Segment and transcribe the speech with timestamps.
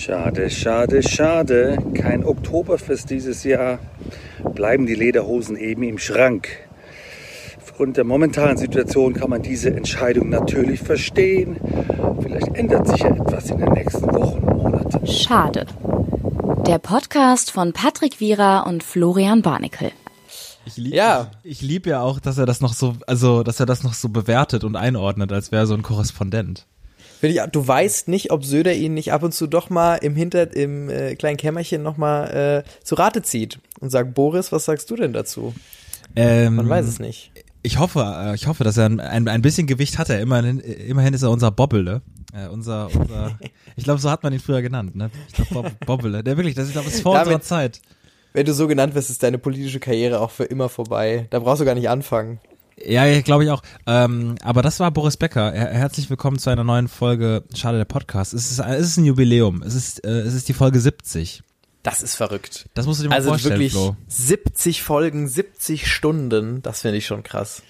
[0.00, 1.76] Schade, schade, schade.
[1.92, 3.78] Kein Oktoberfest dieses Jahr.
[4.54, 6.48] Bleiben die Lederhosen eben im Schrank.
[7.60, 11.58] Aufgrund der momentanen Situation kann man diese Entscheidung natürlich verstehen.
[12.22, 15.06] Vielleicht ändert sich ja etwas in den nächsten Wochen, Monaten.
[15.06, 15.66] Schade.
[16.66, 19.92] Der Podcast von Patrick Wierer und Florian Barnikel.
[20.64, 21.30] Ich liebe Ja.
[21.42, 23.92] ich, ich lieb ja auch, dass er das noch so, also dass er das noch
[23.92, 26.66] so bewertet und einordnet, als wäre er so ein Korrespondent.
[27.22, 30.54] Ich, du weißt nicht, ob Söder ihn nicht ab und zu doch mal im Hinter,
[30.56, 34.90] im äh, kleinen Kämmerchen noch mal äh, zu Rate zieht und sagt, Boris, was sagst
[34.90, 35.54] du denn dazu?
[36.16, 37.30] Ähm, Man weiß es nicht.
[37.62, 40.08] Ich hoffe, äh, ich hoffe, dass er ein, ein, ein bisschen Gewicht hat.
[40.08, 42.00] Er immerhin, immerhin ist er unser Bobbele.
[42.32, 43.38] Äh, unser, unser,
[43.76, 45.10] ich glaube, so hat man ihn früher genannt, ne?
[45.28, 46.22] Ich glaube, Bob, Bobbele.
[46.24, 47.80] Der wirklich, das ich glaube, ist vor Damit- unserer Zeit.
[48.32, 51.26] Wenn du so genannt wirst, ist deine politische Karriere auch für immer vorbei.
[51.30, 52.38] Da brauchst du gar nicht anfangen.
[52.84, 53.62] Ja, ja glaube ich auch.
[53.86, 55.52] Ähm, aber das war Boris Becker.
[55.52, 58.32] Her herzlich willkommen zu einer neuen Folge Schade der Podcast.
[58.32, 59.62] Es ist, es ist ein Jubiläum.
[59.62, 61.42] Es ist, äh, es ist die Folge 70.
[61.82, 62.68] Das ist verrückt.
[62.74, 63.96] Das musst du dir mal Also vorstellen, wirklich Flo.
[64.08, 67.62] 70 Folgen, 70 Stunden, das finde ich schon krass.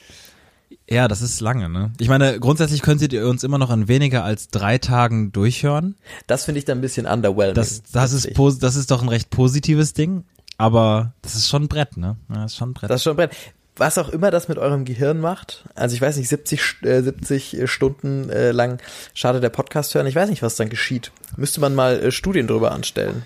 [0.89, 1.93] Ja, das ist lange, ne?
[1.99, 5.97] Ich meine, grundsätzlich könntet ihr uns immer noch in weniger als drei Tagen durchhören.
[6.27, 7.55] Das finde ich dann ein bisschen underwhelming.
[7.55, 8.39] Das, das, 70.
[8.39, 10.25] ist, das ist doch ein recht positives Ding.
[10.59, 12.17] Aber das ist schon ein Brett, ne?
[12.29, 12.91] Das ist schon ein Brett.
[12.91, 13.35] Das ist schon brett.
[13.81, 17.03] Was auch immer das mit eurem Gehirn macht, also ich weiß nicht, 70, St- äh,
[17.03, 18.79] 70 Stunden äh, lang
[19.15, 21.13] schade der Podcast hören, ich weiß nicht, was dann geschieht.
[21.39, 23.23] Müsste man mal äh, Studien drüber anstellen.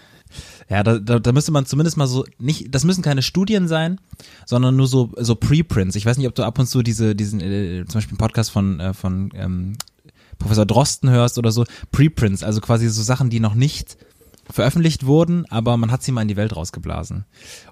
[0.69, 4.01] Ja, da, da, da müsste man zumindest mal so nicht, das müssen keine Studien sein,
[4.47, 5.97] sondern nur so so Preprints.
[5.97, 8.51] Ich weiß nicht, ob du ab und zu diese diesen äh, zum Beispiel einen Podcast
[8.53, 9.73] von äh, von ähm,
[10.39, 13.97] Professor Drosten hörst oder so Preprints, also quasi so Sachen, die noch nicht
[14.51, 17.25] veröffentlicht wurden, aber man hat sie mal in die Welt rausgeblasen.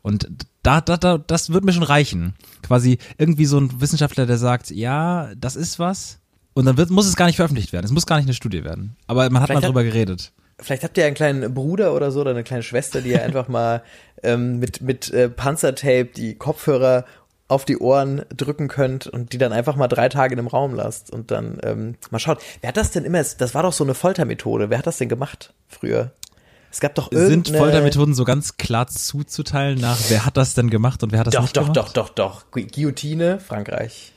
[0.03, 0.29] Und
[0.63, 2.35] da, da, da das wird mir schon reichen.
[2.63, 6.19] Quasi irgendwie so ein Wissenschaftler, der sagt, ja, das ist was.
[6.55, 7.87] Und dann wird, muss es gar nicht veröffentlicht werden.
[7.87, 8.97] Es muss gar nicht eine Studie werden.
[9.07, 10.33] Aber man hat Vielleicht mal hat- drüber geredet.
[10.61, 13.49] Vielleicht habt ihr einen kleinen Bruder oder so oder eine kleine Schwester, die ihr einfach
[13.49, 13.83] mal
[14.23, 17.05] ähm, mit, mit äh, Panzertape die Kopfhörer
[17.49, 20.75] auf die Ohren drücken könnt und die dann einfach mal drei Tage in einem Raum
[20.75, 22.41] lasst und dann ähm, mal schaut.
[22.61, 25.09] Wer hat das denn immer, das war doch so eine Foltermethode, wer hat das denn
[25.11, 26.13] gemacht früher?
[26.73, 27.49] Es gab doch Sind.
[27.51, 31.35] Foltermethoden so ganz klar zuzuteilen nach, wer hat das denn gemacht und wer hat das
[31.35, 31.77] Doch, nicht doch, gemacht?
[31.77, 32.51] doch, doch, doch.
[32.51, 34.13] Gu- Guillotine, Frankreich.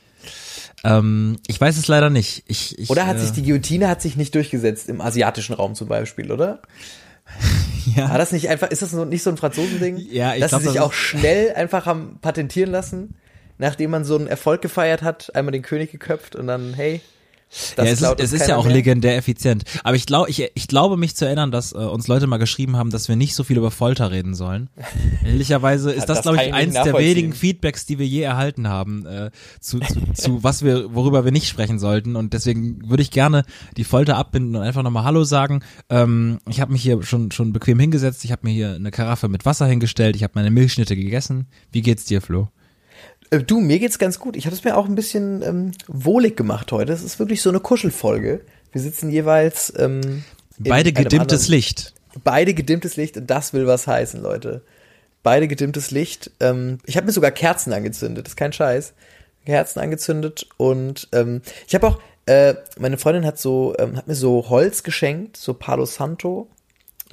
[0.84, 2.44] Ähm, ich weiß es leider nicht.
[2.46, 5.74] Ich, ich, Oder hat äh, sich die Guillotine hat sich nicht durchgesetzt im asiatischen Raum
[5.74, 6.62] zum Beispiel, oder?
[7.96, 9.96] ja, War das nicht einfach, ist das nicht so ein Franzosending?
[10.10, 13.16] Ja, ich Dass glaub, sie sich das auch schnell einfach haben patentieren lassen,
[13.58, 17.00] nachdem man so einen Erfolg gefeiert hat, einmal den König geköpft und dann, hey,
[17.76, 18.74] das ja, es ist, es ist ja auch mehr.
[18.74, 19.64] legendär effizient.
[19.84, 22.76] Aber ich glaube, ich, ich glaube mich zu erinnern, dass äh, uns Leute mal geschrieben
[22.76, 24.68] haben, dass wir nicht so viel über Folter reden sollen.
[25.24, 29.06] Ehrlicherweise ist das, das glaube ich, eins der wenigen Feedbacks, die wir je erhalten haben,
[29.06, 29.30] äh,
[29.60, 32.16] zu, zu, zu was wir, worüber wir nicht sprechen sollten.
[32.16, 33.44] Und deswegen würde ich gerne
[33.76, 35.62] die Folter abbinden und einfach nochmal Hallo sagen.
[35.88, 38.24] Ähm, ich habe mich hier schon, schon bequem hingesetzt.
[38.24, 40.16] Ich habe mir hier eine Karaffe mit Wasser hingestellt.
[40.16, 41.46] Ich habe meine Milchschnitte gegessen.
[41.70, 42.48] Wie geht's dir, Flo?
[43.30, 44.36] Äh, Du, mir geht's ganz gut.
[44.36, 46.92] Ich habe es mir auch ein bisschen ähm, wohlig gemacht heute.
[46.92, 48.42] Es ist wirklich so eine Kuschelfolge.
[48.72, 50.24] Wir sitzen jeweils ähm,
[50.58, 51.92] Beide gedimmtes anderen- Licht.
[52.24, 54.62] Beide gedimmtes Licht und das will was heißen, Leute.
[55.22, 56.30] Beide gedimmtes Licht.
[56.40, 58.94] Ähm, ich habe mir sogar Kerzen angezündet, das ist kein Scheiß.
[59.44, 64.14] Kerzen angezündet und ähm, ich habe auch, äh, meine Freundin hat so, ähm, hat mir
[64.14, 66.48] so Holz geschenkt, so Palo Santo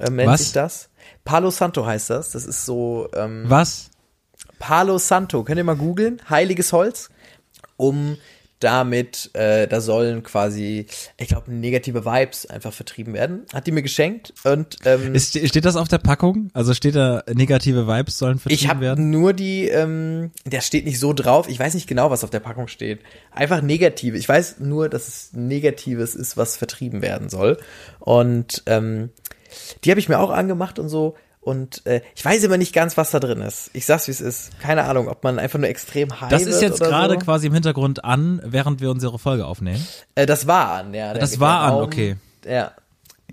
[0.00, 0.40] ähm, nennt Was?
[0.40, 0.88] sich das.
[1.24, 2.30] Palo Santo heißt das.
[2.30, 3.90] Das ist so ähm, Was?
[4.58, 7.10] Palo Santo, könnt ihr mal googeln, heiliges Holz,
[7.76, 8.16] um
[8.64, 10.86] damit, äh, da sollen quasi,
[11.18, 13.42] ich glaube, negative Vibes einfach vertrieben werden.
[13.52, 16.50] Hat die mir geschenkt und ähm, Ist, steht das auf der Packung?
[16.54, 19.10] Also steht da negative Vibes sollen vertrieben ich habe werden?
[19.10, 22.40] nur die, ähm, der steht nicht so drauf, ich weiß nicht genau, was auf der
[22.40, 23.00] Packung steht.
[23.32, 24.16] Einfach negative.
[24.16, 27.58] Ich weiß nur, dass es Negatives ist, was vertrieben werden soll.
[27.98, 29.10] Und ähm,
[29.84, 31.16] die habe ich mir auch angemacht und so.
[31.44, 33.68] Und äh, ich weiß immer nicht ganz, was da drin ist.
[33.74, 34.58] Ich sag's, wie es ist.
[34.60, 37.18] Keine Ahnung, ob man einfach nur extrem high Das ist jetzt gerade so.
[37.20, 39.86] quasi im Hintergrund an, während wir unsere Folge aufnehmen.
[40.14, 41.12] Äh, das war an, ja.
[41.12, 42.16] Der, Das war an, Raum, okay.
[42.46, 42.72] Ja,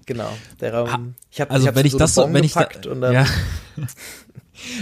[0.05, 0.29] genau.
[0.59, 1.15] Der Raum.
[1.31, 2.99] Ich habe Also ich hab wenn ich so das so, wenn ich da, gepackt und
[3.01, 3.25] dann, ja,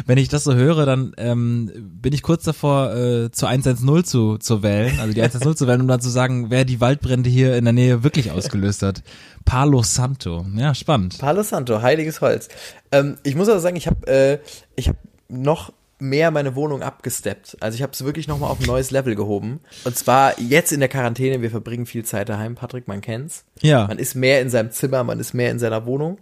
[0.06, 1.71] wenn ich das so höre, dann ähm,
[2.01, 5.81] bin ich kurz davor, äh, zu 110 zu, zu wählen, also die 110 zu wählen,
[5.81, 9.04] um dann zu sagen, wer die Waldbrände hier in der Nähe wirklich ausgelöst hat.
[9.45, 10.45] Palo Santo.
[10.56, 11.18] Ja, spannend.
[11.19, 12.50] Palo Santo, heiliges Holz.
[12.92, 14.39] Ähm, ich muss aber sagen, ich habe äh,
[14.75, 17.57] ich hab noch mehr meine Wohnung abgesteppt.
[17.60, 19.60] Also ich habe es wirklich noch mal auf ein neues Level gehoben.
[19.83, 21.42] Und zwar jetzt in der Quarantäne.
[21.42, 23.44] Wir verbringen viel Zeit daheim, Patrick, man kennt's.
[23.62, 23.86] Ja.
[23.88, 26.19] Man ist mehr in seinem Zimmer, man ist mehr in seiner Wohnung.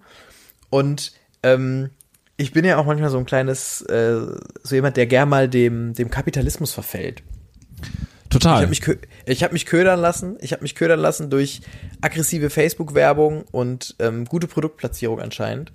[0.70, 1.92] Und ähm,
[2.38, 4.20] ich bin ja auch manchmal so ein kleines, äh,
[4.64, 7.24] so jemand, der gern mal dem, dem Kapitalismus verfällt.
[8.30, 8.58] Total.
[8.58, 10.38] Ich habe mich, ich hab mich ködern lassen.
[10.42, 11.62] Ich habe mich ködern lassen durch
[12.02, 15.72] aggressive Facebook-Werbung und ähm, gute Produktplatzierung anscheinend.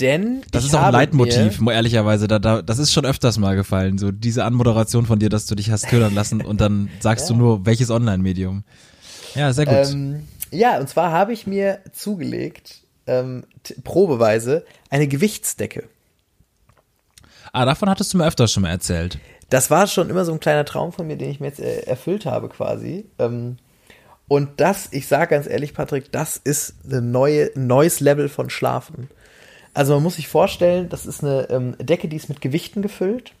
[0.00, 2.26] Denn Das ist auch ein Leitmotiv, ehrlicherweise.
[2.26, 3.98] Da, da, das ist schon öfters mal gefallen.
[3.98, 7.34] So diese Anmoderation von dir, dass du dich hast ködern lassen und dann sagst du
[7.34, 8.64] nur, welches Online-Medium.
[9.34, 9.92] Ja, sehr gut.
[9.92, 13.44] ähm, ja, und zwar habe ich mir zugelegt, ähm,
[13.84, 15.88] probeweise, eine Gewichtsdecke.
[17.52, 19.18] ah, davon hattest du mir öfters schon mal erzählt.
[19.50, 21.80] Das war schon immer so ein kleiner Traum von mir, den ich mir jetzt äh,
[21.82, 23.04] erfüllt habe quasi.
[23.18, 23.58] Ähm,
[24.28, 29.10] und das, ich sage ganz ehrlich, Patrick, das ist ein neue, neues Level von Schlafen.
[29.74, 33.32] Also man muss sich vorstellen, das ist eine ähm, Decke, die ist mit Gewichten gefüllt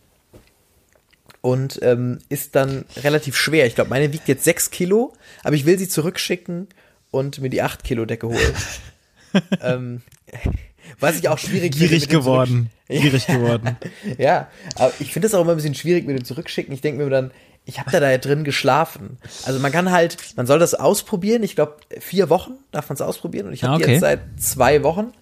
[1.40, 3.66] und ähm, ist dann relativ schwer.
[3.66, 5.12] Ich glaube, meine wiegt jetzt sechs Kilo,
[5.42, 6.68] aber ich will sie zurückschicken
[7.10, 8.38] und mir die acht Kilo Decke holen.
[9.62, 10.02] ähm,
[11.00, 12.70] was ich auch schwierig Gierig geworden.
[12.88, 13.76] Gierig geworden.
[14.18, 16.72] ja, aber ich finde es auch immer ein bisschen schwierig mit dem Zurückschicken.
[16.74, 17.30] Ich denke mir dann,
[17.64, 19.18] ich habe da da drin geschlafen.
[19.44, 21.42] Also man kann halt, man soll das ausprobieren.
[21.44, 23.46] Ich glaube, vier Wochen darf man es ausprobieren.
[23.46, 23.92] Und ich habe Ah, okay.
[23.92, 25.12] jetzt seit zwei Wochen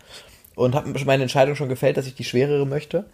[0.54, 3.04] und habe meine Entscheidung schon gefällt, dass ich die schwerere möchte.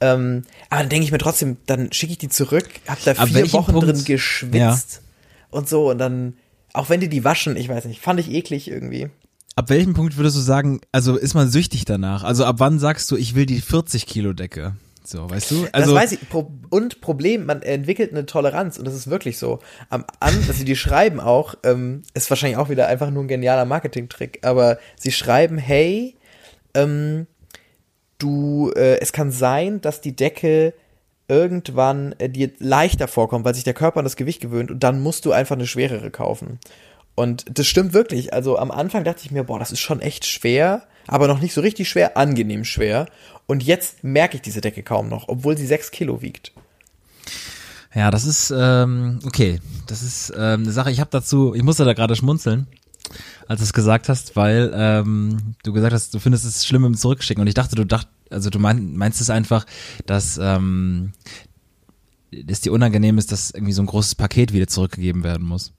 [0.00, 3.28] Ähm, aber dann denke ich mir trotzdem, dann schicke ich die zurück, habe da Ab
[3.28, 5.02] vier Wochen Punkt- drin geschwitzt
[5.50, 5.90] und so.
[5.90, 6.38] Und dann,
[6.72, 9.10] auch wenn die die waschen, ich weiß nicht, fand ich eklig irgendwie.
[9.56, 12.24] Ab welchem Punkt würdest du sagen, also ist man süchtig danach?
[12.24, 14.74] Also ab wann sagst du, ich will die 40 Kilo Decke?
[15.02, 15.66] So, weißt du?
[15.72, 16.28] Also, das weiß ich.
[16.28, 19.58] Pro und Problem, man entwickelt eine Toleranz und das ist wirklich so.
[19.88, 23.28] Am an, dass sie die schreiben auch, ähm, ist wahrscheinlich auch wieder einfach nur ein
[23.28, 26.16] genialer Marketingtrick, aber sie schreiben, hey,
[26.74, 27.26] ähm,
[28.18, 30.74] du, äh, es kann sein, dass die Decke
[31.28, 35.00] irgendwann äh, dir leichter vorkommt, weil sich der Körper an das Gewicht gewöhnt und dann
[35.00, 36.58] musst du einfach eine schwerere kaufen.
[37.14, 38.32] Und das stimmt wirklich.
[38.32, 41.52] Also am Anfang dachte ich mir, boah, das ist schon echt schwer, aber noch nicht
[41.52, 43.06] so richtig schwer, angenehm schwer.
[43.46, 46.52] Und jetzt merke ich diese Decke kaum noch, obwohl sie sechs Kilo wiegt.
[47.94, 49.60] ja, das ist, ähm, okay.
[49.86, 52.68] Das ist ähm, eine Sache, ich habe dazu, ich musste da gerade schmunzeln,
[53.48, 56.96] als du es gesagt hast, weil ähm, du gesagt hast, du findest es schlimm im
[56.96, 57.40] Zurückschicken.
[57.40, 59.66] Und ich dachte, du dacht, also du mein, meinst es einfach,
[60.06, 61.12] dass ähm,
[62.30, 65.72] es dir unangenehm ist, dass irgendwie so ein großes Paket wieder zurückgegeben werden muss.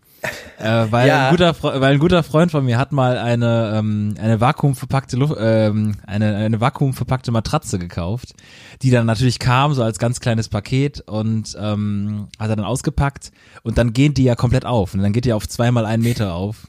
[0.59, 1.25] Äh, weil, Ja.
[1.27, 5.35] ein guter, weil ein guter Freund von mir hat mal eine, ähm, eine vakuumverpackte Luft,
[5.39, 8.33] ähm, eine, eine vakuumverpackte Matratze gekauft,
[8.81, 13.31] die dann natürlich kam, so als ganz kleines Paket und ähm, hat er dann ausgepackt
[13.63, 16.33] und dann gehen die ja komplett auf und dann geht die auf zweimal einen Meter
[16.35, 16.67] auf.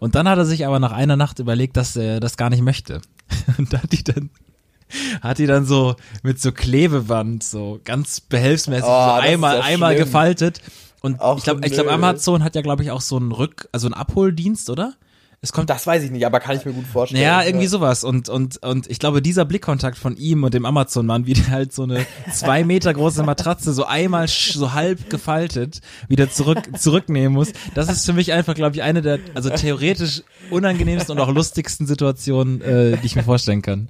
[0.00, 2.62] Und dann hat er sich aber nach einer Nacht überlegt, dass er das gar nicht
[2.62, 3.00] möchte.
[3.56, 4.28] Und hat die dann
[5.22, 10.60] hat die dann so mit so Klebeband so ganz behelfsmäßig Oh, so einmal einmal gefaltet
[11.02, 11.90] und Auch ich glaube so nö.
[11.90, 14.94] Amazon hat ja glaube ich auch so einen Rück also einen Abholdienst, oder?
[15.44, 17.20] Es kommt Das weiß ich nicht, aber kann ich mir gut vorstellen.
[17.20, 18.04] ja, irgendwie sowas.
[18.04, 21.72] Und, und, und ich glaube, dieser Blickkontakt von ihm und dem Amazon-Mann, wie der halt
[21.72, 27.52] so eine zwei Meter große Matratze so einmal so halb gefaltet wieder zurück, zurücknehmen muss,
[27.74, 31.88] das ist für mich einfach, glaube ich, eine der, also theoretisch unangenehmsten und auch lustigsten
[31.88, 33.88] Situationen, äh, die ich mir vorstellen kann.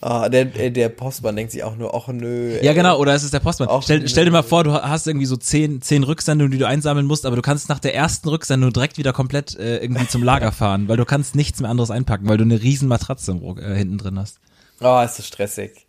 [0.00, 2.56] Ah, der, äh, der Postmann denkt sich auch nur, ach nö.
[2.62, 3.68] Ja, genau, oder es ist der Postmann.
[3.82, 7.06] Stell, stell dir mal vor, du hast irgendwie so zehn, zehn Rücksendungen, die du einsammeln
[7.06, 10.52] musst, aber du kannst nach der ersten Rücksendung direkt wieder komplett äh, irgendwie zum Lager
[10.52, 13.98] fahren, weil du kannst nichts mehr anderes einpacken, weil du eine riesen Matratze äh, hinten
[13.98, 14.38] drin hast.
[14.80, 15.86] Oh, ist das stressig.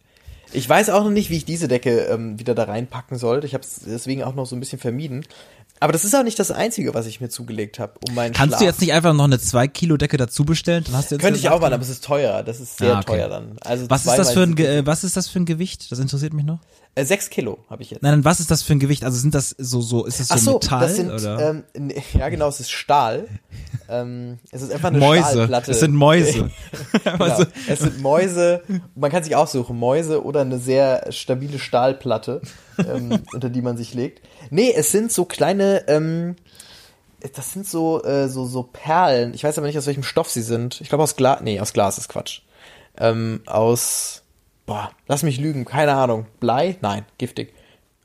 [0.52, 3.46] Ich weiß auch noch nicht, wie ich diese Decke ähm, wieder da reinpacken sollte.
[3.46, 5.24] Ich habe es deswegen auch noch so ein bisschen vermieden.
[5.82, 8.50] Aber das ist auch nicht das Einzige, was ich mir zugelegt habe, um meinen Kannst
[8.52, 8.60] Schlaf.
[8.60, 10.84] du jetzt nicht einfach noch eine 2 Kilo Decke dazu bestellen?
[10.86, 12.44] Dann hast du jetzt Könnte ich auch machen, acht- aber es ist teuer.
[12.44, 13.14] Das ist sehr Ah, okay.
[13.18, 13.56] teuer dann.
[13.62, 15.92] Also Was ist das für ein Ge äh, was ist das für ein Gewicht?
[15.92, 16.60] Das interessiert mich noch.
[16.96, 18.02] Äh, sechs Kilo habe ich jetzt.
[18.04, 19.04] Nein, nein, was ist das für ein Gewicht?
[19.06, 21.92] Also sind das so so ist das so, Ach so, Metall das sind, oder ähm,
[22.14, 23.28] ja genau, es ist Stahl.
[23.88, 25.24] ähm, es ist einfach eine Mäuse?
[25.32, 25.72] Stahlplatte.
[25.72, 26.50] Es sind Mäuse.
[27.04, 27.46] Genau.
[27.68, 28.62] Es sind Mäuse,
[28.96, 32.42] man kann sich aussuchen, Mäuse oder eine sehr stabile Stahlplatte,
[32.88, 34.22] ähm, unter die man sich legt.
[34.50, 36.36] Nee, es sind so kleine, ähm,
[37.34, 39.34] das sind so, äh, so, so Perlen.
[39.34, 40.82] Ich weiß aber nicht, aus welchem Stoff sie sind.
[40.82, 42.42] Ich glaube aus Glas, nee, aus Glas ist Quatsch.
[42.98, 44.24] Ähm, aus,
[44.66, 46.26] boah, lass mich lügen, keine Ahnung.
[46.40, 46.78] Blei?
[46.82, 47.54] Nein, giftig.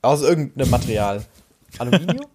[0.03, 1.25] Aus irgendeinem Material.
[1.79, 2.27] Aluminium?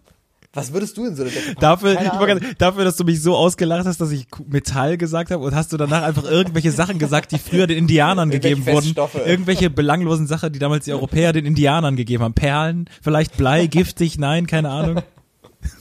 [0.53, 1.59] Was würdest du in so eine Decke packen?
[1.61, 5.53] dafür, gerade- dafür, dass du mich so ausgelacht hast, dass ich Metall gesagt habe und
[5.53, 8.95] hast du danach einfach irgendwelche Sachen gesagt, die früher den Indianern gegeben wurden.
[9.25, 12.33] Irgendwelche belanglosen Sachen, die damals die Europäer den Indianern gegeben haben.
[12.33, 15.03] Perlen, vielleicht Blei, giftig, nein, keine Ahnung.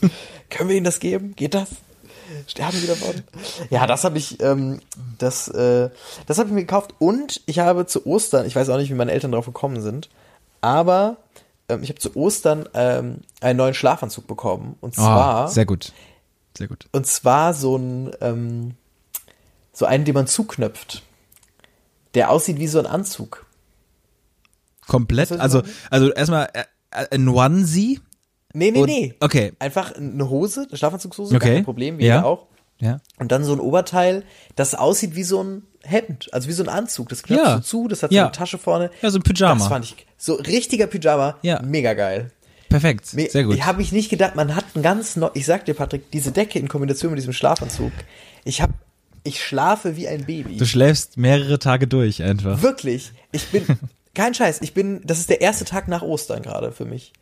[0.50, 1.34] Können wir ihnen das geben?
[1.34, 1.68] Geht das?
[2.46, 3.22] Sterben wieder worden?
[3.70, 4.80] Ja, das habe ich, ähm,
[5.18, 5.88] das, äh,
[6.26, 8.94] das habe ich mir gekauft und ich habe zu Ostern, ich weiß auch nicht, wie
[8.94, 10.10] meine Eltern drauf gekommen sind,
[10.60, 11.16] aber
[11.68, 15.92] ähm, ich habe zu Ostern ähm, einen neuen Schlafanzug bekommen und zwar, Oh, sehr gut.
[16.56, 16.88] Sehr gut.
[16.92, 18.74] und zwar so ein, ähm,
[19.72, 21.02] so einen, den man zuknöpft,
[22.14, 23.46] der aussieht wie so ein Anzug.
[24.86, 28.00] Komplett, also, also erstmal äh, äh, ein Onesie,
[28.54, 29.14] Nee, nee, Und- nee.
[29.20, 29.52] Okay.
[29.58, 31.56] Einfach eine Hose, eine Schlafanzugshose, Okay.
[31.56, 32.24] kein Problem, wie ja.
[32.24, 32.46] auch.
[32.80, 33.00] Ja.
[33.18, 34.22] Und dann so ein Oberteil,
[34.56, 37.08] das aussieht wie so ein Hemd, also wie so ein Anzug.
[37.08, 37.54] Das knöpft Ja.
[37.56, 38.22] so zu, das hat Ja.
[38.22, 38.90] so eine Tasche vorne.
[39.02, 39.58] Ja, so ein Pyjama.
[39.58, 41.60] Das fand ich so richtiger Pyjama, Ja.
[41.62, 42.30] mega geil.
[42.68, 43.06] Perfekt.
[43.06, 43.54] Sehr gut.
[43.56, 46.32] Ich habe ich nicht gedacht, man hat ein ganz neu, ich sag dir Patrick, diese
[46.32, 47.92] Decke in Kombination mit diesem Schlafanzug.
[48.44, 48.74] Ich habe
[49.24, 50.56] ich schlafe wie ein Baby.
[50.58, 52.62] Du schläfst mehrere Tage durch einfach.
[52.62, 53.64] Wirklich, ich bin
[54.14, 57.12] kein Scheiß, ich bin das ist der erste Tag nach Ostern gerade für mich.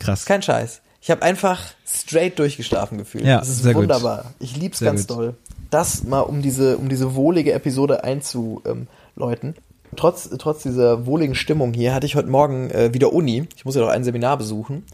[0.00, 0.24] Krass.
[0.26, 0.82] Kein Scheiß.
[1.00, 3.24] Ich habe einfach straight durchgeschlafen gefühlt.
[3.24, 3.82] Ja, das ist sehr gut.
[3.82, 4.34] wunderbar.
[4.40, 5.16] Ich lieb's Sehr ganz gut.
[5.16, 5.34] doll.
[5.70, 9.54] Das mal um diese um diese wohlige Episode einzuläuten.
[9.96, 13.48] Trotz trotz dieser wohligen Stimmung hier hatte ich heute Morgen äh, wieder Uni.
[13.56, 14.84] Ich muss ja noch ein Seminar besuchen.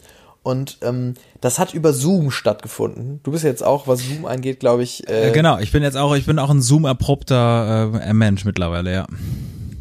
[0.44, 3.20] Und ähm, das hat über Zoom stattgefunden.
[3.22, 5.08] Du bist jetzt auch, was Zoom angeht, glaube ich.
[5.08, 8.92] Äh, Äh, genau, ich bin jetzt auch, ich bin auch ein Zoom-erprobter äh, Mensch mittlerweile,
[8.92, 9.06] ja.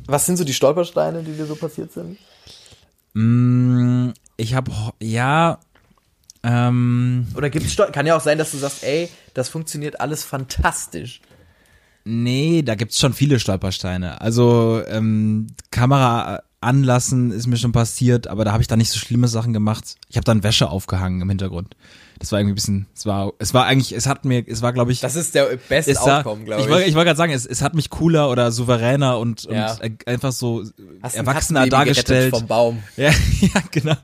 [0.05, 2.17] Was sind so die Stolpersteine, die dir so passiert sind?
[3.13, 5.57] Mm, ich habe, ja,
[6.43, 10.23] ähm, Oder gibt's Stol kann ja auch sein, dass du sagst, ey, das funktioniert alles
[10.23, 11.21] fantastisch.
[12.03, 14.21] nee, da gibt's schon viele Stolpersteine.
[14.21, 18.99] Also, ähm, Kamera anlassen ist mir schon passiert, aber da habe ich da nicht so
[18.99, 19.95] schlimme Sachen gemacht.
[20.09, 21.75] Ich habe dann Wäsche aufgehangen im Hintergrund.
[22.19, 24.71] Das war irgendwie ein bisschen, es war, es war eigentlich, es hat mir, es war
[24.73, 26.67] glaube ich, Das ist der beste Outcome, glaube ich.
[26.67, 26.71] ich.
[26.71, 29.75] wollte, ich wollte gerade sagen, es, es hat mich cooler oder souveräner und, und Ja.
[29.81, 30.63] äh, einfach so
[31.01, 32.29] Hast erwachsener dargestellt.
[32.35, 32.83] Vom Baum.
[32.95, 33.95] Ja, ja, genau.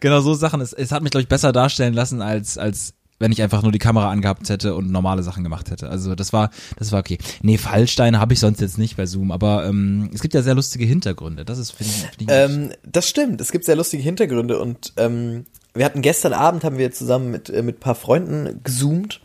[0.00, 0.60] Genau so Sachen.
[0.60, 3.72] Es, es hat mich, glaube ich, besser darstellen lassen, als, als wenn ich einfach nur
[3.72, 5.88] die Kamera angehabt hätte und normale Sachen gemacht hätte.
[5.88, 7.18] Also das war, das war okay.
[7.42, 10.56] Nee, Fallsteine habe ich sonst jetzt nicht bei Zoom, aber ähm, es gibt ja sehr
[10.56, 11.44] lustige Hintergründe.
[11.44, 13.40] Das ist, finde ich, find ich Ähm, das stimmt.
[13.40, 17.48] Es gibt sehr lustige Hintergründe und ähm, wir hatten gestern Abend haben wir zusammen mit
[17.48, 19.20] äh, mit ein paar Freunden gezoomt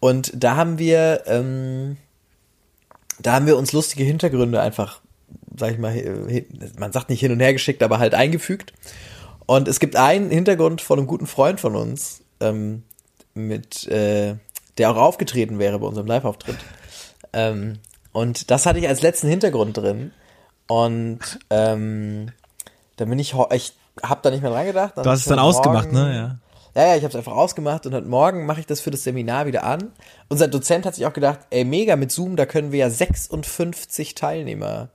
[0.00, 1.98] und da haben wir ähm,
[3.20, 5.00] da haben wir uns lustige Hintergründe einfach,
[5.56, 5.94] sag ich mal,
[6.78, 8.72] man sagt nicht hin und her geschickt, aber halt eingefügt.
[9.46, 12.82] Und es gibt einen Hintergrund von einem guten Freund von uns, ähm,
[13.34, 14.36] mit äh,
[14.78, 16.56] der auch aufgetreten wäre bei unserem Live-Auftritt.
[17.32, 17.78] Ähm,
[18.12, 20.12] und das hatte ich als letzten Hintergrund drin.
[20.66, 21.18] Und
[21.50, 22.30] ähm,
[22.96, 23.72] da bin ich, ich
[24.02, 24.96] habe da nicht mehr dran gedacht.
[24.96, 26.14] Du hast es dann ausgemacht, ne?
[26.14, 26.38] Ja.
[26.76, 29.04] Ja, ja, ich habe es einfach ausgemacht und heute Morgen mache ich das für das
[29.04, 29.92] Seminar wieder an.
[30.28, 34.16] Unser Dozent hat sich auch gedacht, ey, mega mit Zoom, da können wir ja 56
[34.16, 34.88] Teilnehmer.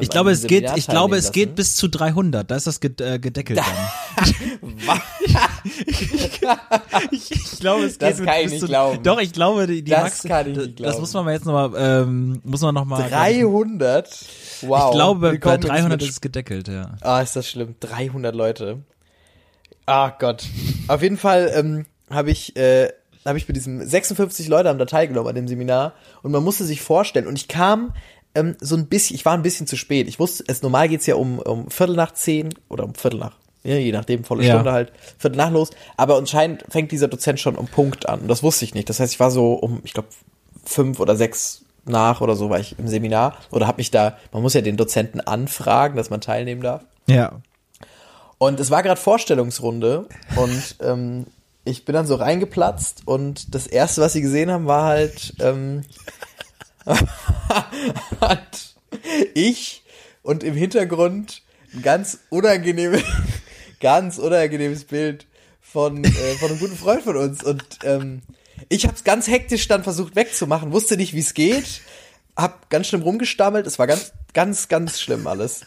[0.00, 2.50] Ich glaube, es geht, ich glaube, es geht bis zu 300.
[2.50, 3.66] Da ist das äh, gedeckelt dann.
[7.10, 9.02] ich, ich glaube, es geht Das kann ich bis nicht zu, glauben.
[9.02, 11.00] Doch, ich glaube, die, die Das Max, kann ich das, nicht das glauben.
[11.00, 13.08] muss man mal jetzt nochmal, ähm, muss man nochmal.
[13.08, 14.08] 300?
[14.62, 14.90] Wow.
[14.90, 16.94] Ich glaube, bei Willkommen ins 300 Mitsch- ist es gedeckelt, ja.
[17.00, 17.74] Ah, ist das schlimm.
[17.80, 18.78] 300 Leute.
[19.86, 20.44] Ah Gott.
[20.88, 22.88] Auf jeden Fall ähm, habe ich, äh,
[23.24, 26.64] habe ich bei diesem 56 Leute haben da teilgenommen an dem Seminar und man musste
[26.64, 27.92] sich vorstellen und ich kam
[28.34, 30.08] ähm, so ein bisschen, ich war ein bisschen zu spät.
[30.08, 33.36] Ich wusste, es normal geht's ja um, um Viertel nach zehn oder um Viertel nach,
[33.64, 34.54] ja, je nachdem, volle Ja.
[34.54, 35.70] Stunde halt, Viertel nach los.
[35.96, 38.88] Aber anscheinend fängt dieser Dozent schon um Punkt an und das wusste ich nicht.
[38.88, 40.08] Das heißt, ich war so um, ich glaube,
[40.64, 44.42] fünf oder sechs nach oder so war ich im Seminar oder habe mich da, man
[44.42, 46.82] muss ja den Dozenten anfragen, dass man teilnehmen darf.
[47.06, 47.40] Ja.
[48.38, 51.26] Und es war gerade Vorstellungsrunde und ähm,
[51.64, 55.82] ich bin dann so reingeplatzt und das erste, was sie gesehen haben, war halt ähm,
[58.20, 58.74] hat
[59.34, 59.82] ich
[60.22, 61.42] und im Hintergrund
[61.74, 63.02] ein ganz unangenehmes,
[63.80, 65.26] ganz unangenehmes Bild
[65.60, 67.42] von, äh, von einem guten Freund von uns.
[67.42, 68.22] Und ähm,
[68.68, 71.80] ich habe es ganz hektisch dann versucht wegzumachen, wusste nicht, wie es geht,
[72.36, 75.62] hab ganz schlimm rumgestammelt, es war ganz, ganz, ganz schlimm alles.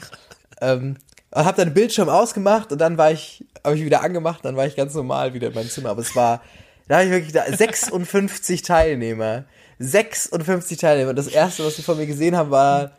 [0.62, 0.98] Ähm,
[1.32, 4.56] und hab dann den Bildschirm ausgemacht und dann war ich, habe ich wieder angemacht, dann
[4.56, 5.90] war ich ganz normal wieder in meinem Zimmer.
[5.90, 6.42] Aber es war,
[6.88, 9.46] da habe ich wirklich da 56 Teilnehmer.
[9.80, 11.14] 56 Teilnehmer.
[11.14, 12.92] Das erste, was sie von mir gesehen haben, war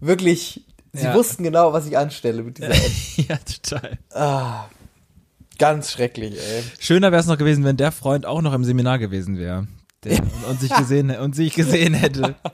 [0.00, 1.14] wirklich, sie Ja.
[1.14, 2.90] wussten genau, was ich anstelle mit dieser App.
[3.16, 4.68] ja, total.
[5.58, 6.62] Ganz schrecklich, ey.
[6.80, 9.68] Schöner wäre es noch gewesen, wenn der Freund auch noch im Seminar gewesen wäre.
[10.04, 10.20] Und,
[10.50, 12.34] und sich gesehen und sich gesehen hätte.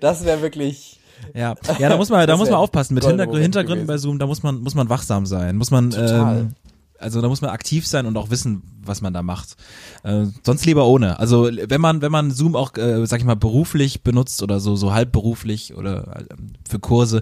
[0.00, 0.98] Das wäre wirklich,
[1.34, 3.96] Ja, ja, da muss man, da muss man aufpassen mit Hintergründen bei.
[3.98, 4.18] Zoom.
[4.18, 6.38] Da muss man, muss man wachsam sein, muss man, Total.
[6.38, 6.54] ähm,
[6.98, 9.56] also da muss man aktiv sein und auch wissen, was man da macht.
[10.02, 11.18] Äh, sonst lieber ohne.
[11.18, 14.76] Also wenn man, wenn man Zoom auch, äh, sag ich mal, beruflich benutzt oder so,
[14.76, 16.24] so halbberuflich oder äh,
[16.68, 17.20] für Kurse,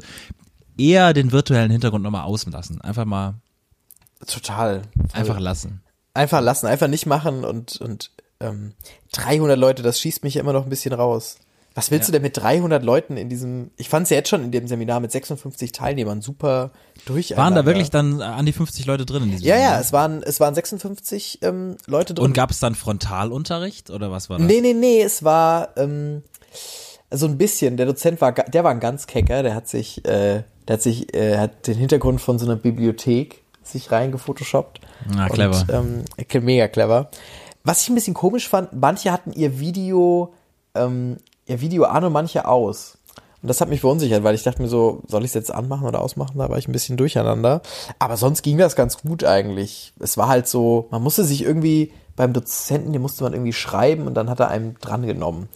[0.78, 2.80] eher den virtuellen Hintergrund nochmal auslassen.
[2.80, 3.34] Einfach mal,
[4.26, 4.82] total.
[5.12, 5.82] einfach lassen.
[6.14, 8.72] Einfach lassen, einfach nicht machen und, und ähm,
[9.12, 11.38] 300 Leute, das schießt mich ja immer noch ein bisschen raus.
[11.74, 12.12] Was willst Ja.
[12.12, 14.68] du denn mit 300 Leuten in diesem, ich fand es ja jetzt schon in dem
[14.68, 16.70] Seminar mit 56 Teilnehmern super
[17.04, 17.44] durcheinander.
[17.44, 19.80] Waren da wirklich dann äh, an die 50 Leute drin in diesem Ja, ja, Seminar?
[19.80, 22.24] es waren, es waren 56 ähm, Leute drin.
[22.24, 24.46] Und gab es dann Frontalunterricht oder was war das?
[24.46, 26.22] Nee, nee, nee, es war ähm,
[27.10, 30.42] so ein bisschen, der Dozent war, der war ein ganz kecker, der hat sich, äh,
[30.68, 34.80] der hat sich, äh, hat den Hintergrund von so einer Bibliothek sich reingefotoshoppt.
[35.16, 35.64] Ah, clever.
[35.68, 37.10] Und, ähm, mega clever.
[37.62, 40.34] Was ich ein bisschen komisch fand, manche hatten ihr Video,
[40.74, 42.98] ähm, ihr Video an und manche aus.
[43.44, 45.86] Und das hat mich verunsichert, weil ich dachte mir so, soll ich es jetzt anmachen
[45.86, 46.38] oder ausmachen?
[46.38, 47.60] Da war ich ein bisschen durcheinander.
[47.98, 49.92] Aber sonst ging das ganz gut eigentlich.
[50.00, 54.06] Es war halt so, man musste sich irgendwie beim Dozenten, den musste man irgendwie schreiben
[54.06, 55.50] und dann hat er einem dran genommen.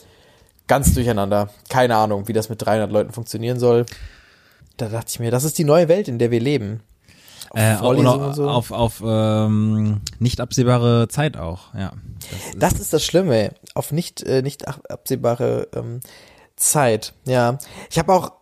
[0.66, 1.48] Ganz durcheinander.
[1.70, 3.86] Keine Ahnung, wie das mit 300 Leuten funktionieren soll.
[4.76, 6.80] Da dachte ich mir, das ist die neue Welt, in der wir leben.
[7.48, 8.46] Auf, äh, und so.
[8.50, 11.92] auf, auf ähm, nicht absehbare Zeit auch, ja.
[12.20, 16.00] Das ist, Das ist das Schlimme, auf nicht, äh, nicht ab- absehbare ähm,
[16.58, 17.14] Zeit.
[17.24, 17.58] Ja,
[17.90, 18.32] ich habe auch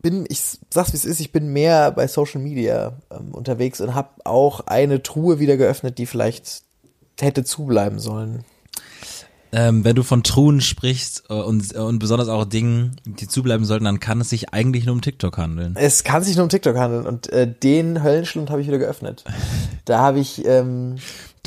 [0.00, 0.40] bin, ich
[0.70, 4.60] sag's wie es ist, ich bin mehr bei Social Media ähm, unterwegs und habe auch
[4.66, 6.62] eine Truhe wieder geöffnet, die vielleicht
[7.20, 8.44] hätte zubleiben sollen.
[9.50, 13.86] ähm, wenn du von Truhen sprichst äh, und, und besonders auch Dingen, die zubleiben sollten,
[13.86, 15.74] dann kann es sich eigentlich nur um TikTok handeln.
[15.76, 19.24] Es kann sich nur um TikTok handeln und äh, den Höllenschlund habe ich wieder geöffnet.
[19.84, 20.96] Da habe ich ähm,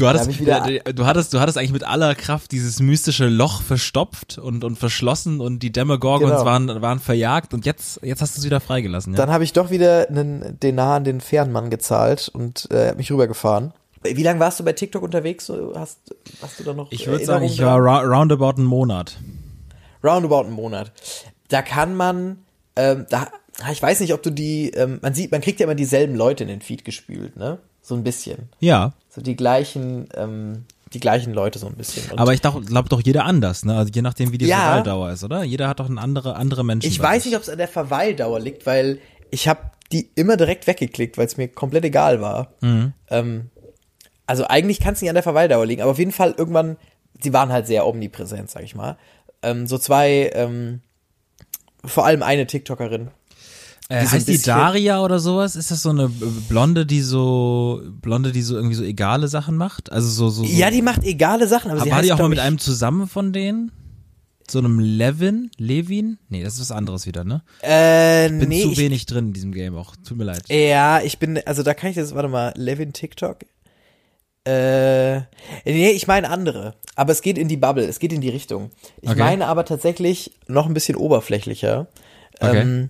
[0.01, 0.61] Du hattest, wieder-
[0.93, 5.39] du hattest, du hattest eigentlich mit aller Kraft dieses mystische Loch verstopft und, und verschlossen
[5.41, 6.45] und die Demogorgons Genau.
[6.45, 9.13] waren, waren verjagt und jetzt, jetzt hast du es wieder freigelassen.
[9.13, 9.17] Ja?
[9.17, 13.73] Dann habe ich doch wieder einen Denar an den Fährenmann gezahlt und äh, mich rübergefahren.
[14.03, 15.51] Wie lange warst du bei TikTok unterwegs?
[15.75, 15.99] Hast,
[16.41, 19.17] hast du da noch ich würde sagen, ich war ra roundabout einen Monat.
[20.03, 20.91] Roundabout einen Monat.
[21.49, 22.39] Da kann man,
[22.75, 23.27] ähm, da,
[23.71, 26.43] ich weiß nicht, ob du die, ähm, man sieht, man kriegt ja immer dieselben Leute
[26.43, 27.59] in den Feed gespült, ne?
[27.81, 28.49] So ein bisschen.
[28.59, 32.11] Ja, So die gleichen, ähm, die gleichen Leute so ein bisschen.
[32.11, 33.75] Und aber ich glaube doch jeder anders, ne?
[33.77, 34.57] Also je nachdem, wie die Ja.
[34.57, 35.43] Verweildauer ist, oder?
[35.43, 36.87] Jeder hat doch eine andere, andere Menschen.
[36.89, 38.99] ich weiß nicht, ob es an der Verweildauer liegt, weil
[39.31, 39.59] ich habe
[39.91, 42.53] die immer direkt weggeklickt, weil es mir komplett egal war.
[42.61, 42.93] Mhm.
[43.09, 43.49] Ähm,
[44.27, 46.77] also eigentlich kann es nicht an der Verweildauer liegen, aber auf jeden Fall irgendwann,
[47.21, 48.97] sie waren halt sehr omnipräsent, sag ich mal.
[49.41, 50.81] Ähm, so zwei, ähm,
[51.83, 53.09] vor allem eine TikTokerin.
[53.91, 55.55] Äh, heißt die Daria oder sowas?
[55.55, 59.91] Ist das so eine Blonde, die so Blonde, die so irgendwie so egale Sachen macht?
[59.91, 60.43] Also so so.
[60.45, 62.57] so Ja, die macht egale Sachen, aber, aber war die auch mal mit ich- einem
[62.59, 63.71] zusammen von denen?
[64.49, 65.49] So einem Levin?
[65.57, 66.17] Levin?
[66.29, 67.41] Nee, das ist was anderes wieder, ne?
[67.61, 69.95] Äh, Bin nee, zu ich, wenig drin in diesem Game auch.
[70.05, 70.43] Tut mir leid.
[70.49, 73.37] Ja, ich bin, also da kann ich jetzt, warte mal, Levin TikTok.
[74.43, 75.19] Äh,
[75.65, 76.73] nee, ich meine andere.
[76.95, 78.71] Aber es geht in die Bubble, es geht in die Richtung.
[79.01, 79.19] Ich Okay.
[79.19, 81.87] meine aber tatsächlich noch ein bisschen oberflächlicher.
[82.39, 82.61] Okay.
[82.61, 82.89] Ähm,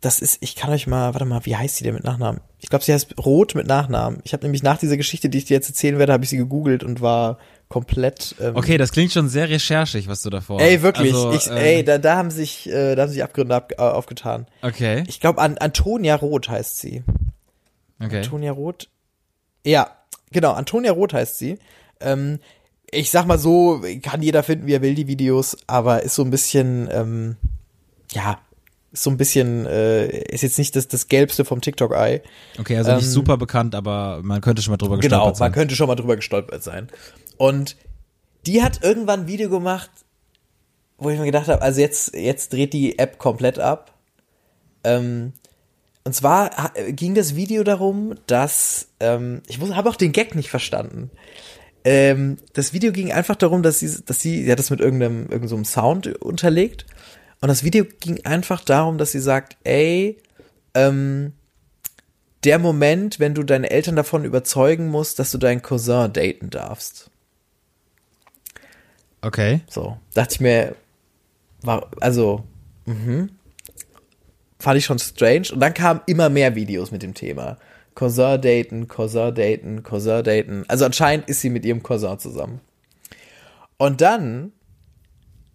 [0.00, 2.40] das ist, ich kann euch mal, warte mal, wie heißt sie denn mit Nachnamen?
[2.58, 4.20] Ich glaube, sie heißt Rot mit Nachnamen.
[4.24, 6.38] Ich habe nämlich nach dieser Geschichte, die ich dir jetzt erzählen werde, habe ich sie
[6.38, 8.34] gegoogelt und war komplett.
[8.40, 11.12] Ähm, Okay, das klingt schon sehr recherchig, was du davor Ey, wirklich.
[11.14, 13.80] Also, ich, äh, ey, da, da haben sich, äh, da haben sich Abgründe ab, äh,
[13.82, 14.46] aufgetan.
[14.62, 17.02] Okay, Ich glaube, an, Antonia Roth heißt sie.
[18.02, 18.18] okay.
[18.18, 18.88] Antonia Roth.
[19.66, 19.90] Ja,
[20.32, 21.58] genau, Antonia Roth heißt sie.
[22.00, 22.38] Ähm,
[22.90, 26.22] ich sag mal so, kann jeder finden, wie er will, die Videos, aber ist so
[26.22, 27.36] ein bisschen, ähm,
[28.12, 28.38] ja,
[28.92, 32.22] ist so ein bisschen, äh, ist jetzt nicht das, das Gelbste vom TikTok-Ei.
[32.58, 35.48] Okay, also nicht Ähm, super bekannt, aber man könnte schon mal drüber Genau, gestolpert man
[35.48, 35.52] sein.
[35.52, 36.88] könnte schon mal drüber gestolpert sein.
[37.36, 37.76] Und
[38.46, 39.90] die hat irgendwann ein Video gemacht,
[40.98, 43.94] wo ich mir gedacht habe, also jetzt, jetzt dreht die App komplett ab.
[44.84, 45.32] Ähm,
[46.04, 46.50] und zwar
[46.88, 51.10] ging das Video darum, dass ähm, ich habe auch den Gag nicht verstanden.
[51.84, 55.22] Ähm, das Video ging einfach darum, dass sie, dass sie, sie hat das mit irgendeinem,
[55.22, 56.86] irgendeinem so einem Sound unterlegt.
[57.40, 60.18] Und das Video ging einfach darum, dass sie sagt, ey,
[60.74, 61.32] ähm,
[62.44, 67.10] der Moment, wenn du deine Eltern davon überzeugen musst, dass du deinen Cousin daten darfst.
[69.22, 69.60] Okay.
[69.68, 70.74] So, dachte ich mir,
[71.62, 72.44] war, also,
[72.86, 73.30] mhm.
[74.60, 75.48] Fand ich schon strange.
[75.52, 77.56] Und dann kamen immer mehr Videos mit dem Thema.
[77.94, 80.64] Cousin daten, Cousin daten, Cousin daten.
[80.68, 82.60] Also anscheinend ist sie mit ihrem Cousin zusammen.
[83.78, 84.52] Und dann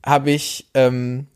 [0.04, 1.28] habe ich ähm,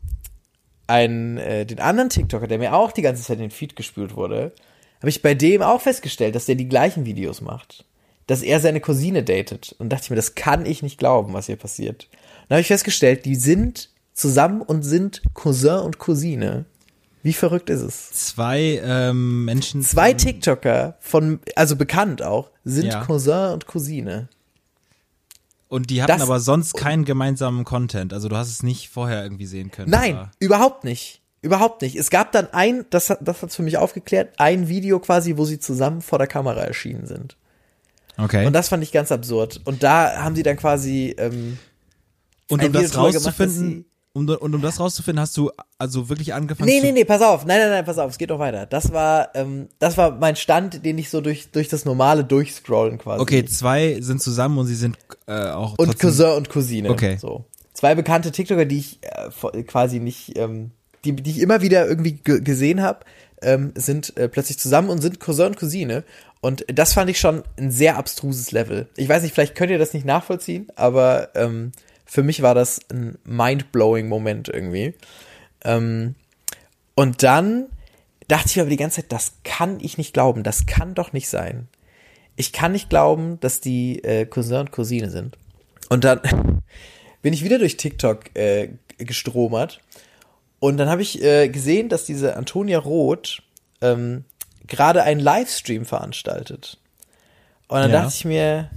[0.90, 4.16] einen, äh, den anderen TikToker, der mir auch die ganze Zeit in den Feed gespült
[4.16, 4.52] wurde,
[4.98, 7.86] habe ich bei dem auch festgestellt, dass der die gleichen Videos macht.
[8.26, 9.74] Dass er seine Cousine datet.
[9.78, 12.08] Und dachte ich mir, das kann ich nicht glauben, was hier passiert.
[12.48, 16.66] Dann habe ich festgestellt, die sind zusammen und sind Cousin und Cousine.
[17.22, 18.10] Wie verrückt ist es?
[18.12, 19.82] Zwei ähm, Menschen.
[19.82, 23.04] Zwei TikToker von, also bekannt auch, sind Ja.
[23.04, 24.28] Cousin und Cousine.
[25.70, 28.12] Und die hatten Das- aber sonst keinen gemeinsamen Content.
[28.12, 29.88] Also du hast es nicht vorher irgendwie sehen können.
[29.90, 31.22] Nein, Aber- überhaupt nicht.
[31.42, 31.96] Überhaupt nicht.
[31.96, 35.46] Es gab dann ein, das hat das hat's für mich aufgeklärt, ein Video quasi, wo
[35.46, 37.36] sie zusammen vor der Kamera erschienen sind.
[38.18, 38.44] Okay.
[38.46, 39.60] Und das fand ich ganz absurd.
[39.64, 41.56] Und da haben sie dann quasi, ähm,
[42.50, 46.80] Und um das rauszufinden, um, und um das rauszufinden, hast du also wirklich angefangen nee,
[46.80, 47.46] zu nee, nee, pass auf.
[47.46, 48.66] Nein, nein, nein, pass auf, es geht noch weiter.
[48.66, 52.98] Das war, ähm, das war mein Stand, den ich so durch, durch das normale Durchscrollen
[52.98, 53.22] quasi.
[53.22, 56.90] Okay, zwei sind zusammen und sie sind äh, auch Und trotzdem, Cousin und Cousine.
[56.90, 57.18] Okay.
[57.20, 57.44] So.
[57.72, 60.72] Zwei bekannte TikToker, die ich äh, quasi nicht, ähm,
[61.04, 63.04] die, die ich immer wieder irgendwie ge gesehen habe.
[63.42, 66.04] ähm, sind äh, plötzlich zusammen und sind Cousin und Cousine.
[66.40, 68.88] Und das fand ich schon ein sehr abstruses Level.
[68.96, 71.72] Ich weiß nicht, vielleicht könnt ihr das nicht nachvollziehen, aber ähm,
[72.10, 74.94] für mich war das ein mind-blowing Moment irgendwie.
[75.62, 76.16] Ähm,
[76.96, 77.66] und dann
[78.26, 81.28] dachte ich aber die ganze Zeit, das kann ich nicht glauben, das kann doch nicht
[81.28, 81.68] sein.
[82.34, 85.38] Ich kann nicht glauben, dass die äh, Cousin und Cousine sind.
[85.88, 86.20] Und dann
[87.22, 89.80] bin ich wieder durch TikTok äh, gestromert
[90.58, 93.40] und dann habe ich äh, gesehen, dass diese Antonia Roth
[93.82, 94.24] ähm,
[94.66, 96.76] gerade einen Livestream veranstaltet.
[97.68, 98.02] Und dann Ja.
[98.02, 98.68] dachte ich mir,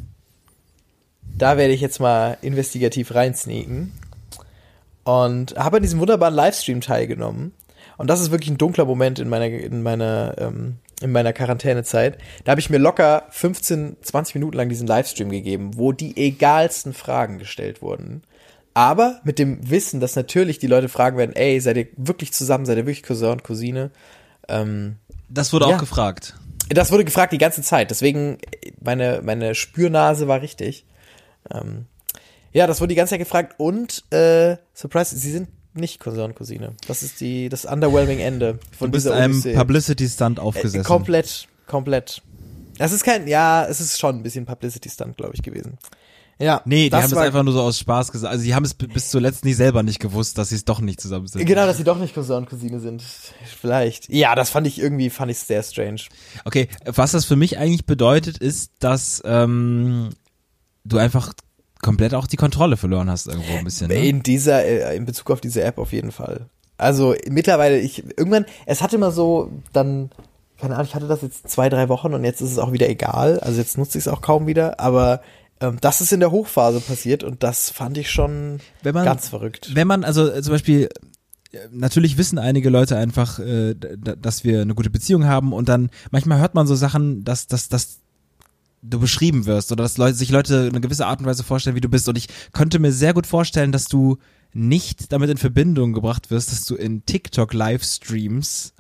[1.38, 3.92] da werde ich jetzt mal investigativ reinsneaken.
[5.04, 7.52] Und habe an diesem wunderbaren Livestream teilgenommen.
[7.98, 12.18] Und das ist wirklich ein dunkler Moment in meiner, in meiner, ähm, in meiner Quarantänezeit.
[12.46, 16.94] Da habe ich mir locker 15, 20 Minuten lang diesen Livestream gegeben, wo die egalsten
[16.94, 18.24] Fragen gestellt wurden.
[18.74, 22.66] Aber mit dem Wissen, dass natürlich die Leute fragen werden, ey, seid ihr wirklich zusammen,
[22.66, 23.92] seid ihr wirklich Cousin und Cousine?
[24.48, 24.96] Ähm,
[25.30, 25.76] Das wurde Ja.
[25.76, 26.36] auch gefragt.
[26.70, 28.38] das wurde gefragt die ganze Zeit, deswegen
[28.82, 30.86] meine, meine Spürnase war richtig.
[31.52, 31.86] Ähm,
[32.52, 36.36] ja, das wurde die ganze Zeit gefragt und äh, Surprise, sie sind nicht Cousin und
[36.36, 36.74] Cousine.
[36.88, 39.56] Das ist die das underwhelming Ende von Du bist dieser einem Odyssee.
[39.56, 40.84] Publicity-Stunt äh, aufgesessen.
[40.84, 42.22] komplett, komplett.
[42.78, 45.78] Das ist kein, ja, es ist schon ein bisschen Publicity Stunt, glaube ich, gewesen.
[46.40, 48.32] Ja, Nee, die haben war- einfach nur so aus Spaß gesagt.
[48.32, 51.00] Also die haben es bis zuletzt nicht selber nicht gewusst, dass sie es doch nicht
[51.00, 51.46] zusammen sind.
[51.46, 53.04] Genau, dass sie doch nicht Cousin und Cousine sind.
[53.62, 54.10] Vielleicht.
[54.10, 56.02] Ja, das fand ich irgendwie, fand ich sehr strange.
[56.46, 60.10] Okay, was das für mich eigentlich bedeutet, ist, dass ähm,
[60.86, 61.34] du einfach
[61.82, 63.88] komplett auch die Kontrolle verloren hast irgendwo ein bisschen.
[63.90, 64.08] Ne?
[64.08, 66.48] In dieser, äh, in Bezug auf diese App auf jeden Fall.
[66.78, 70.10] Also mittlerweile, ich, irgendwann, es hatte immer so, dann,
[70.58, 72.90] keine Ahnung, ich hatte das jetzt zwei, drei Wochen und jetzt ist es auch wieder
[72.90, 73.40] egal.
[73.42, 75.22] Also jetzt nutze ich es auch kaum wieder, aber
[75.60, 79.30] ähm, das ist in der Hochphase passiert und das fand ich schon Wenn man- ganz
[79.30, 79.72] verrückt.
[79.74, 80.90] Wenn man also äh, zum Beispiel
[81.52, 85.92] äh, Natürlich wissen einige Leute einfach, äh, dass wir eine gute Beziehung haben und dann
[86.12, 88.00] manchmal hört man so Sachen, dass, dass, dass
[88.84, 91.82] du beschrieben wirst oder dass Leute, sich Leute eine gewisse Art und Weise vorstellen, wie
[91.82, 92.08] du bist.
[92.10, 94.18] Und ich könnte mir sehr gut vorstellen, dass du
[94.54, 98.74] nicht damit in Verbindung gebracht wirst, dass du in TikTok Livestreams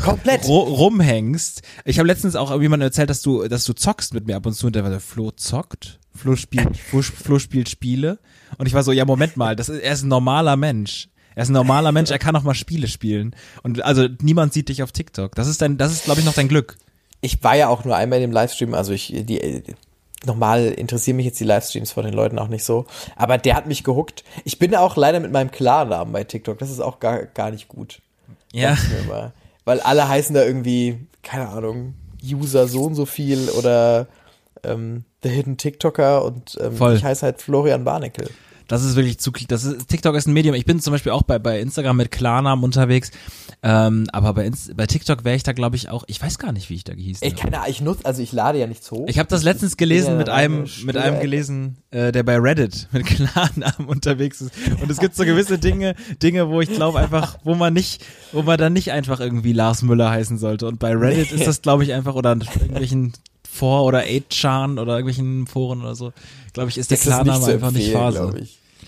[0.00, 0.46] Komplett.
[0.46, 1.62] ru rumhängst.
[1.84, 4.54] Ich habe letztens auch jemandem erzählt, dass du, dass du zockst mit mir ab und
[4.54, 8.20] zu und der war so, Flo zockt, Flo spielt, Flo, Flo spielt Spiele
[8.58, 11.08] und ich war so, ja Moment mal, das ist, er ist ein normaler Mensch.
[11.34, 13.36] Er ist ein normaler Mensch, er kann auch mal Spiele spielen.
[13.62, 15.34] Und also niemand sieht dich auf TikTok.
[15.34, 16.78] Das ist dein, das ist, glaube ich, noch dein Glück.
[17.26, 19.62] Ich war ja auch nur einmal in dem Livestream, also ich, die,
[20.24, 22.86] normal interessieren mich jetzt die Livestreams von den Leuten auch nicht so,
[23.16, 24.22] aber der hat mich gehuckt.
[24.44, 27.66] Ich bin auch leider mit meinem Klarnamen bei TikTok, das ist auch gar, gar nicht
[27.66, 28.00] gut.
[28.52, 28.76] Ja.
[29.64, 34.06] Weil alle heißen da irgendwie, keine Ahnung, User so und so viel oder
[34.62, 38.30] ähm, The Hidden TikToker und ähm, ich heiße halt Florian Barneckel.
[38.68, 40.54] Das ist wirklich zu, das ist, TikTok ist ein Medium.
[40.54, 43.10] Ich bin zum Beispiel auch bei, bei Instagram mit Klarnamen unterwegs.
[43.62, 46.52] Ähm, aber bei, Inst bei TikTok wäre ich da, glaube ich, auch, ich weiß gar
[46.52, 47.40] nicht, wie ich da gehießen Ey, habe.
[47.40, 49.06] keine Ahnung, ich nutze, also ich lade ja nichts hoch.
[49.08, 52.36] Ich habe das letztens gelesen Ja, mit eine einem mit einem gelesen, äh, der bei
[52.36, 54.52] Reddit mit Klarnamen unterwegs ist.
[54.82, 58.42] Und es gibt so gewisse Dinge, Dinge, wo ich glaube einfach, wo man nicht, wo
[58.42, 60.66] man dann nicht einfach irgendwie Lars Müller heißen sollte.
[60.66, 63.12] Und bei Reddit ist das, glaube ich, einfach oder irgendwelchen
[63.56, 66.12] Vor- oder 8chan oder irgendwelchen Foren oder so,
[66.52, 68.32] glaube ich, ist der das Klarname zu einfach nicht Phase.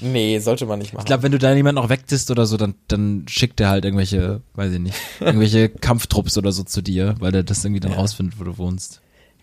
[0.01, 1.03] Nee, sollte man nicht machen.
[1.03, 3.85] Ich glaube, wenn du da jemanden noch wegdisst oder so, dann, dann schickt er halt
[3.85, 7.93] irgendwelche, weiß ich nicht, irgendwelche Kampftrupps oder so zu dir, weil der das irgendwie dann
[7.95, 9.01] rausfindet, wo du wohnst.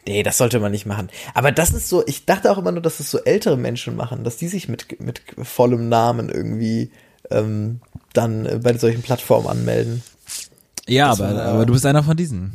[0.07, 1.09] Nee, das sollte man nicht machen.
[1.33, 4.23] Aber das ist so, ich dachte auch immer nur, dass es so ältere Menschen machen,
[4.23, 6.91] dass die sich mit, mit vollem Namen irgendwie
[7.31, 7.79] ähm,
[8.13, 10.03] dann bei solchen Plattformen anmelden.
[10.87, 12.53] Ja, Das aber, war- aber du bist einer von diesen.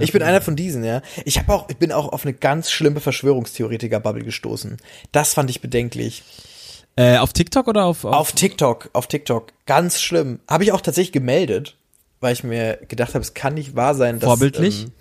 [0.00, 1.02] Ich bin einer von diesen, ja.
[1.24, 4.76] Ich habe auch, ich bin auch auf eine ganz schlimme Verschwörungstheoretiker-Bubble gestoßen.
[5.12, 6.22] Das fand ich bedenklich.
[6.96, 9.52] Äh, auf TikTok oder auf, Auf TikTok, auf TikTok.
[9.66, 10.40] Ganz schlimm.
[10.48, 11.76] Habe ich auch tatsächlich gemeldet,
[12.20, 14.28] weil ich mir gedacht habe, es kann nicht wahr sein, dass.
[14.28, 14.84] Vorbildlich?
[14.84, 14.92] Ähm,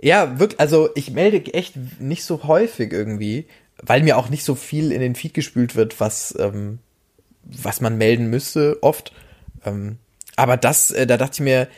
[0.00, 3.46] ja, wirklich, also ich melde echt nicht so häufig irgendwie,
[3.82, 6.78] weil mir auch nicht so viel in den Feed gespült wird, was, ähm,
[7.44, 9.12] was man melden müsste, oft.
[9.64, 9.98] Ähm,
[10.36, 11.68] aber das, äh, da dachte ich mir,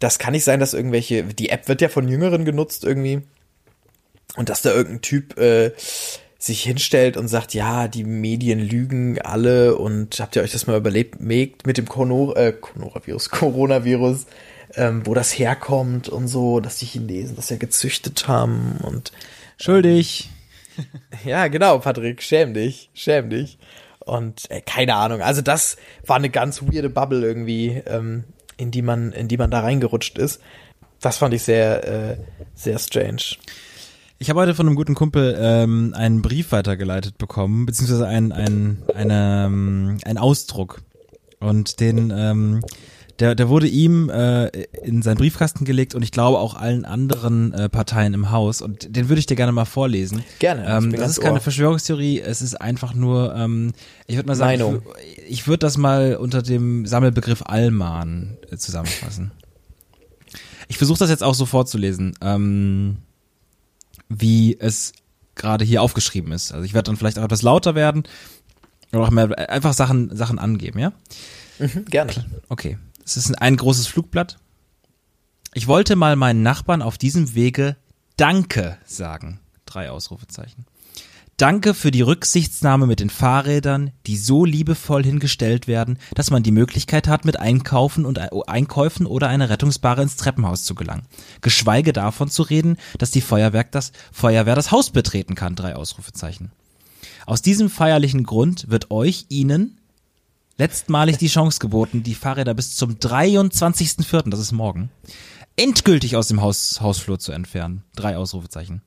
[0.00, 3.22] das kann nicht sein, dass irgendwelche, die App wird ja von Jüngeren genutzt irgendwie.
[4.36, 5.72] Und dass da irgendein Typ äh,
[6.38, 10.76] sich hinstellt und sagt, ja, die Medien lügen alle und habt ihr euch das mal
[10.76, 14.26] überlebt mit dem Kono äh, Coronavirus, Coronavirus,
[14.74, 19.12] ähm, wo das herkommt und so, dass die Chinesen das ja gezüchtet haben und
[19.62, 20.30] Schuldig.
[21.26, 23.58] ja, genau, Patrick, schäm dich, schäm dich.
[23.98, 28.24] Und äh, keine Ahnung, also das war eine ganz weirde Bubble irgendwie, ähm,
[28.60, 30.40] in die man, in die man da reingerutscht ist.
[31.00, 32.16] Das fand ich sehr, äh,
[32.54, 33.36] sehr strange.
[34.18, 38.82] Ich habe heute von einem guten Kumpel ähm, einen Brief weitergeleitet bekommen, beziehungsweise ein, ein,
[38.94, 40.82] eine, ähm, ein Ausdruck.
[41.38, 42.60] Und den, ähm,
[43.20, 44.46] der, der wurde ihm äh,
[44.82, 48.62] in seinen Briefkasten gelegt und ich glaube auch allen anderen äh, Parteien im Haus.
[48.62, 50.24] Und den würde ich dir gerne mal vorlesen.
[50.38, 51.40] Gerne, Ähm, das ist keine Ohr.
[51.40, 53.72] Verschwörungstheorie, es ist einfach nur, ähm,
[54.06, 54.82] ich würde mal sagen, Meinung.
[55.26, 59.32] ich, ich würde das mal unter dem Sammelbegriff Allman äh, zusammenfassen.
[60.68, 62.98] Ich versuche das jetzt auch so vorzulesen, ähm,
[64.08, 64.92] wie es
[65.34, 66.52] gerade hier aufgeschrieben ist.
[66.52, 68.04] Also ich werde dann vielleicht auch etwas lauter werden
[68.92, 70.92] oder auch mehr einfach Sachen Sachen angeben, ja?
[71.58, 72.12] Mhm, gerne.
[72.48, 72.78] Okay.
[73.10, 74.36] Es ist ein großes Flugblatt.
[75.52, 77.76] Ich wollte mal meinen Nachbarn auf diesem Wege
[78.16, 79.40] Danke sagen.
[79.66, 80.64] Drei Ausrufezeichen.
[81.36, 86.52] Danke für die Rücksichtsnahme mit den Fahrrädern, die so liebevoll hingestellt werden, dass man die
[86.52, 91.08] Möglichkeit hat, mit Einkaufen und Einkäufen oder einer Rettungsbare ins Treppenhaus zu gelangen.
[91.40, 95.56] Geschweige davon zu reden, dass die Feuerwehr das, Feuerwehr das Haus betreten kann.
[95.56, 96.52] Drei Ausrufezeichen.
[97.26, 99.79] Aus diesem feierlichen Grund wird euch, Ihnen,
[100.60, 104.90] letztmalig die Chance geboten, die Fahrräder bis zum 23.04., das ist morgen,
[105.56, 107.82] endgültig aus dem Haus, Hausflur zu entfernen.
[107.96, 108.82] Drei Ausrufezeichen.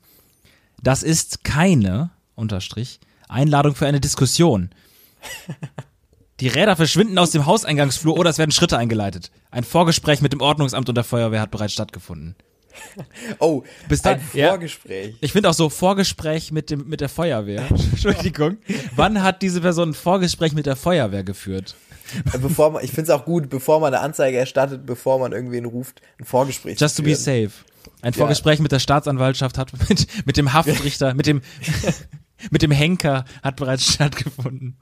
[0.83, 4.69] Das ist keine, Unterstrich, Einladung für eine Diskussion.
[6.39, 9.31] Die Räder verschwinden aus dem Hauseingangsflur oder es werden Schritte eingeleitet.
[9.49, 12.36] Ein Vorgespräch mit dem Ordnungsamt und der Feuerwehr hat bereits stattgefunden.
[13.39, 14.49] Oh, Bis da- ein ja.
[14.49, 15.15] Vorgespräch.
[15.21, 17.63] Ich finde auch so Vorgespräch mit dem mit der Feuerwehr.
[17.69, 18.57] Entschuldigung.
[18.95, 21.75] Wann hat diese Person ein Vorgespräch mit der Feuerwehr geführt?
[22.41, 25.65] Bevor man, ich finde es auch gut, bevor man eine Anzeige erstattet, bevor man irgendwen
[25.65, 27.51] ruft, ein Vorgespräch Just to be safe.
[28.01, 31.41] Ein Vorgespräch mit der Staatsanwaltschaft hat mit, mit dem Haftrichter, mit dem
[32.51, 34.77] mit dem Henker hat bereits stattgefunden.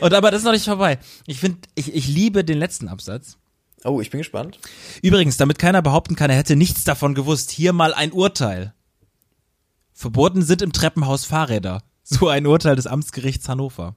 [0.00, 0.98] Und aber das ist noch nicht vorbei.
[1.26, 3.36] Ich finde, ich, ich liebe den letzten Absatz.
[3.84, 4.58] Oh, ich bin gespannt.
[5.02, 8.74] Übrigens, damit keiner behaupten kann, er hätte nichts davon gewusst, hier mal ein Urteil.
[9.94, 11.82] Verboten sind im Treppenhaus Fahrräder.
[12.12, 13.94] So ein Urteil des Amtsgerichts Hannover.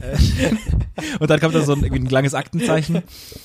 [0.00, 0.18] Äh,
[1.20, 3.02] Und dann kommt da so ein, ein langes Aktenzeichen.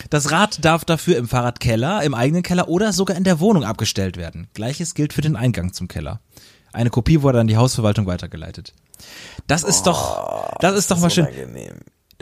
[0.10, 4.18] Das Rad darf dafür im Fahrradkeller, im eigenen Keller oder sogar in der Wohnung abgestellt
[4.18, 4.48] werden.
[4.54, 6.20] Gleiches gilt für den Eingang zum Keller.
[6.74, 8.74] Eine Kopie wurde an die Hausverwaltung weitergeleitet.
[9.48, 11.28] Das ist doch, das ist doch mal schön.
[11.28, 11.76] Unangenehm.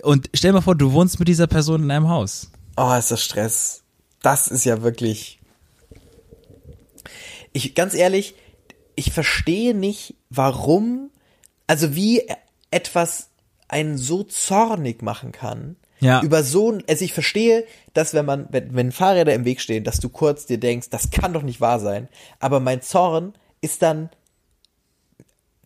[0.03, 2.51] Und stell dir mal vor, du wohnst mit dieser Person in einem Haus.
[2.79, 3.83] Oh, ist das Stress.
[4.21, 5.41] Das ist ja wirklich.
[7.51, 8.35] Ich, ganz ehrlich,
[8.95, 11.11] ich verstehe nicht, warum,
[11.67, 12.23] also wie
[12.71, 13.31] etwas
[13.67, 15.75] einen so zornig machen kann.
[15.99, 16.21] Ja.
[16.21, 19.83] Über so ein, also ich verstehe, dass wenn man, wenn, wenn Fahrräder im Weg stehen,
[19.83, 22.07] dass du kurz dir denkst, das kann doch nicht wahr sein.
[22.39, 24.09] Aber mein Zorn ist dann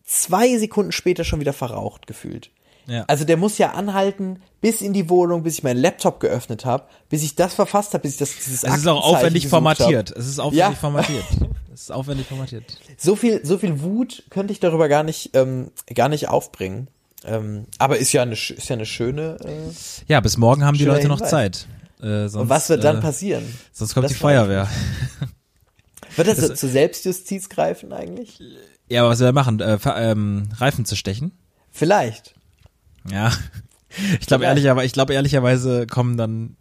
[0.02, 2.50] zwei Sekunden später schon wieder verraucht gefühlt.
[2.86, 3.04] Ja.
[3.06, 6.84] Also der muss ja anhalten bis in die Wohnung, bis ich meinen Laptop geöffnet habe,
[7.08, 10.10] bis ich das verfasst habe, bis ich das dieses Es ist auch aufwendig formatiert.
[10.10, 10.18] hab.
[10.18, 10.72] Es ist aufwendig Ja.
[10.72, 11.24] formatiert.
[11.74, 12.62] Es ist aufwendig formatiert.
[12.96, 16.86] So viel, so viel Wut könnte ich darüber gar nicht, ähm, gar nicht aufbringen.
[17.24, 19.38] Ähm, aber ist ja eine, ist ja eine schöne.
[19.44, 19.72] Äh,
[20.06, 21.30] Ja, bis morgen haben die Leute noch Hinweis.
[21.30, 21.66] Zeit.
[22.00, 23.42] Äh, sonst, und was wird dann äh, passieren?
[23.72, 24.68] Sonst kommt Das die Feuerwehr.
[26.16, 28.40] Wird das, so zur Selbstjustiz greifen eigentlich?
[28.88, 29.58] Ja, aber was soll er machen?
[29.60, 31.32] Äh, ähm, Reifen zu stechen?
[31.72, 32.34] Vielleicht.
[33.10, 33.32] Ja.
[34.18, 36.56] Ich glaube ehrlicherweise, ich glaube ehrlicherweise kommen dann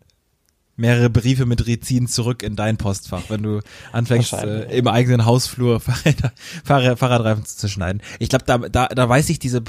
[0.76, 5.80] mehrere Briefe mit Rezin zurück in dein Postfach, wenn du anfängst äh, im eigenen Hausflur
[5.80, 6.32] Fahrräder,
[6.64, 8.04] Fahrrad, Fahrradreifen zu schneiden.
[8.20, 9.64] Ich glaube, da, da, da weiß ich diese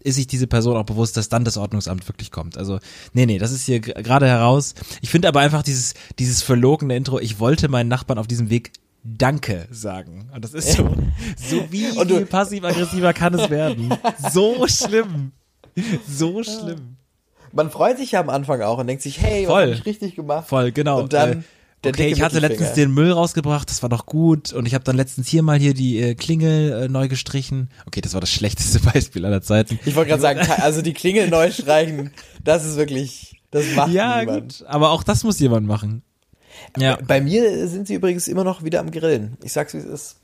[0.00, 2.56] ist sich diese Person auch bewusst, dass dann das Ordnungsamt wirklich kommt.
[2.56, 2.78] Also,
[3.14, 4.74] nee, nee, das ist hier gerade heraus.
[5.02, 8.72] Ich finde aber einfach dieses, dieses verlogene Intro, ich wollte meinen Nachbarn auf diesem Weg
[9.02, 10.30] Danke sagen.
[10.32, 10.84] Und das ist so,
[11.36, 13.92] so wie passiv-aggressiver kann es werden.
[14.32, 15.32] So schlimm.
[16.08, 16.96] So schlimm.
[17.52, 19.62] Man freut sich ja am Anfang auch und denkt sich, hey, was Voll.
[19.62, 20.48] habe ich richtig gemacht?
[20.48, 21.00] Voll, genau.
[21.00, 21.42] Und dann Äh,
[21.84, 24.52] der okay, ich hatte letztens den Müll rausgebracht, das war doch gut.
[24.52, 27.70] Und ich habe dann letztens hier mal hier die äh, Klingel äh, neu gestrichen.
[27.86, 29.78] Okay, das war das schlechteste Beispiel aller Zeiten.
[29.84, 32.10] Ich wollte gerade sagen, also die Klingel neu streichen,
[32.42, 34.58] das ist wirklich, das macht Ja, niemand.
[34.58, 34.66] gut.
[34.68, 36.02] Aber auch das muss jemand machen.
[36.76, 36.98] Ja.
[37.06, 39.38] Bei mir sind sie übrigens immer noch wieder am Grillen.
[39.44, 40.16] Ich sag's wie es ist.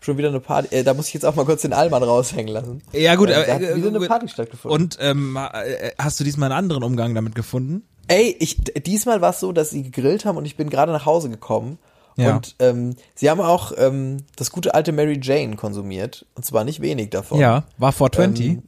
[0.00, 0.74] Schon wieder eine Party.
[0.74, 2.82] Äh, da muss ich jetzt auch mal kurz den Allmann raushängen lassen.
[2.92, 4.06] Ja, gut, Äh, da hat äh, wieder eine.
[4.06, 4.80] Party stattgefunden.
[4.80, 7.82] Und ähm, äh, hast du diesmal einen anderen Umgang damit gefunden?
[8.08, 11.06] Ey, ich, diesmal war es so, dass sie gegrillt haben und ich bin gerade nach
[11.06, 11.78] Hause gekommen.
[12.16, 12.36] Ja.
[12.36, 16.26] Und ähm, sie haben auch ähm, das gute alte Mary Jane konsumiert.
[16.34, 17.38] Und zwar nicht wenig davon.
[17.38, 18.46] Ja, war 420.
[18.46, 18.62] Ähm,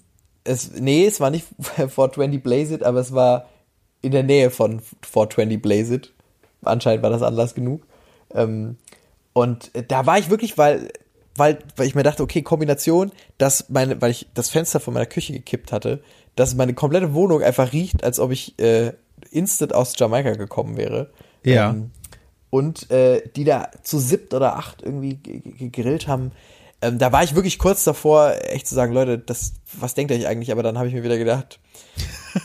[0.44, 3.48] es, nee, es war nicht 420 Blaze It, aber es war
[4.00, 6.12] in der Nähe von 420 Blaze It.
[6.62, 7.82] Anscheinend war das Anlass genug.
[8.34, 8.76] Ähm,
[9.32, 10.90] und äh, da war ich wirklich, weil,
[11.36, 15.06] weil, weil ich mir dachte, okay, Kombination, dass meine, weil ich das Fenster von meiner
[15.06, 16.02] Küche gekippt hatte,
[16.36, 18.92] dass meine komplette Wohnung einfach riecht, als ob ich äh,
[19.30, 21.10] instant aus Jamaika gekommen wäre.
[21.44, 21.70] Ja.
[21.70, 21.90] Ähm,
[22.50, 26.32] und äh, die da zu siebt oder acht irgendwie ge- ge- gegrillt haben.
[26.82, 30.28] Ähm, da war ich wirklich kurz davor, echt zu sagen, Leute, das, was denkt ihr
[30.28, 30.52] eigentlich?
[30.52, 31.60] Aber dann habe ich mir wieder gedacht,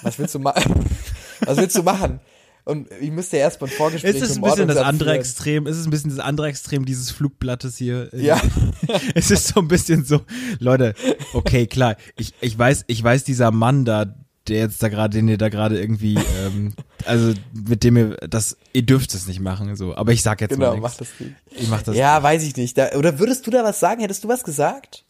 [0.04, 0.86] was willst du machen?
[1.42, 2.20] was willst du machen?
[2.68, 5.20] Und ich müsste ja erst mal ein Vorgespräch Es ist ein bisschen das andere führen.
[5.20, 8.10] Extrem, es ist ein bisschen das andere Extrem dieses Flugblattes hier.
[8.14, 8.42] Ja.
[9.16, 10.22] Es ist so ein bisschen so,
[10.60, 10.94] Leute,
[11.34, 14.06] okay, klar, ich, ich weiß, ich weiß, dieser Mann da,
[14.48, 16.74] der jetzt da gerade, den ihr da gerade irgendwie, ähm,
[17.06, 20.52] also mit dem ihr das, ihr dürft es nicht machen, so, aber ich sag jetzt
[20.52, 21.36] Genau, mal mach das nicht.
[21.52, 21.96] Ich mach das.
[21.96, 22.78] Ja, weiß ich nicht.
[22.78, 24.02] Da, oder würdest du da was sagen?
[24.02, 25.06] Hättest du was gesagt?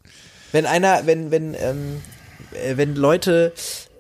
[0.52, 2.02] Wenn einer, wenn, wenn, ähm,
[2.54, 3.54] äh, wenn Leute,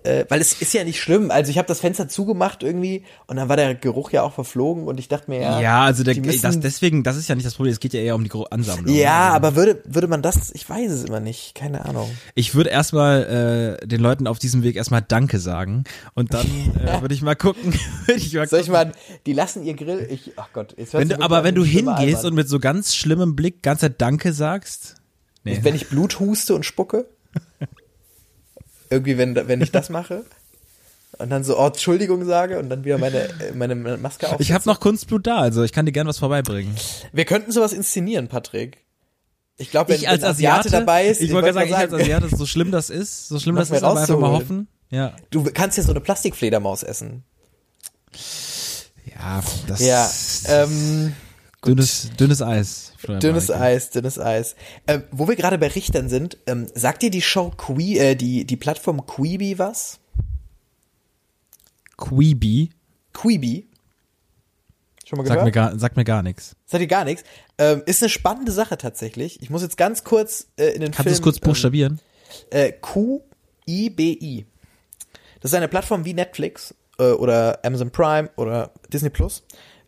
[0.04, 1.32] äh, weil es ist ja nicht schlimm.
[1.32, 4.88] Also ich habe das Fenster zugemacht irgendwie und dann war der Geruch ja auch verflogen
[4.88, 5.60] und ich dachte mir ja.
[5.62, 8.00] Ja, also der, müssen- das, deswegen, das ist ja nicht das Problem, es geht ja
[8.00, 8.94] eher um die Ansammlung.
[8.96, 12.10] Ja, Also, aber würde, würde man das, ich weiß es immer nicht, keine Ahnung.
[12.36, 15.84] Ich würde erstmal äh, den Leuten auf diesem Weg erstmal Danke sagen
[16.14, 16.46] und dann
[16.86, 17.74] äh, würde ich mal gucken,
[18.16, 18.92] ich mal Soll ich mal,
[19.26, 22.34] die lassen ihr Grill, ich, ach Gott, jetzt Wenn du, aber wenn du hingehst und
[22.34, 24.96] mit so ganz schlimmem Blick ganz Zeit Danke sagst,
[25.44, 25.60] nee.
[25.62, 27.08] Wenn ich Blut huste und spucke?
[28.90, 30.24] Irgendwie, wenn, wenn ich das mache?
[31.20, 34.40] Und dann so, oh, Entschuldigung sage und dann wieder meine, meine Maske auf.
[34.40, 36.76] ich habe noch Kunstblut da, also ich kann dir gern was vorbeibringen.
[37.12, 38.84] Wir könnten sowas inszenieren, Patrick.
[39.58, 41.94] Ich glaube, wenn, ich als wenn Asiate, dabei ist, ich wollte gerade sagen, ich als
[41.94, 44.68] Asiate, so schlimm das ist, so schlimm das ist, aber einfach mal hoffen.
[44.90, 47.24] Ja, Du kannst ja so eine Plastikfledermaus essen.
[49.06, 50.10] ja, das Ja,
[50.48, 51.14] ähm,
[51.66, 52.94] dünnes, dünnes Eis.
[53.08, 53.64] Dünnes Marke.
[53.64, 54.56] Eis, dünnes Eis.
[54.88, 58.46] Ähm, wo wir gerade bei Richtern sind, ähm, sagt dir die Show Que äh, die,
[58.46, 60.00] die Plattform Quibi was?
[61.98, 62.70] Queeby,
[63.14, 63.68] Quibi?
[65.06, 65.40] Schon mal gehört?
[65.40, 66.56] sagt mir gar, sagt mir gar nichts.
[66.66, 67.24] Sagt ihr gar nichts?
[67.58, 69.42] Ähm, ist eine spannende Sache tatsächlich.
[69.42, 71.14] Ich muss jetzt ganz kurz äh, in den Kannst du Film...
[71.14, 72.00] es kurz buchstabieren?
[72.52, 74.46] Ähm, äh, Q-I-B-I.
[75.40, 79.44] Das ist eine Plattform wie Netflix äh, oder Amazon Prime oder Disney Plus.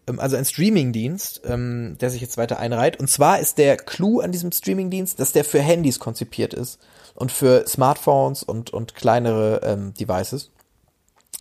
[0.10, 3.00] Ähm, also ein Streamingdienst, ähm, der sich jetzt weiter einreiht.
[3.00, 6.80] Und zwar ist der Clou an diesem Streamingdienst, dass der für Handys konzipiert ist
[7.16, 10.52] und für Smartphones und, und kleinere ähm, Devices.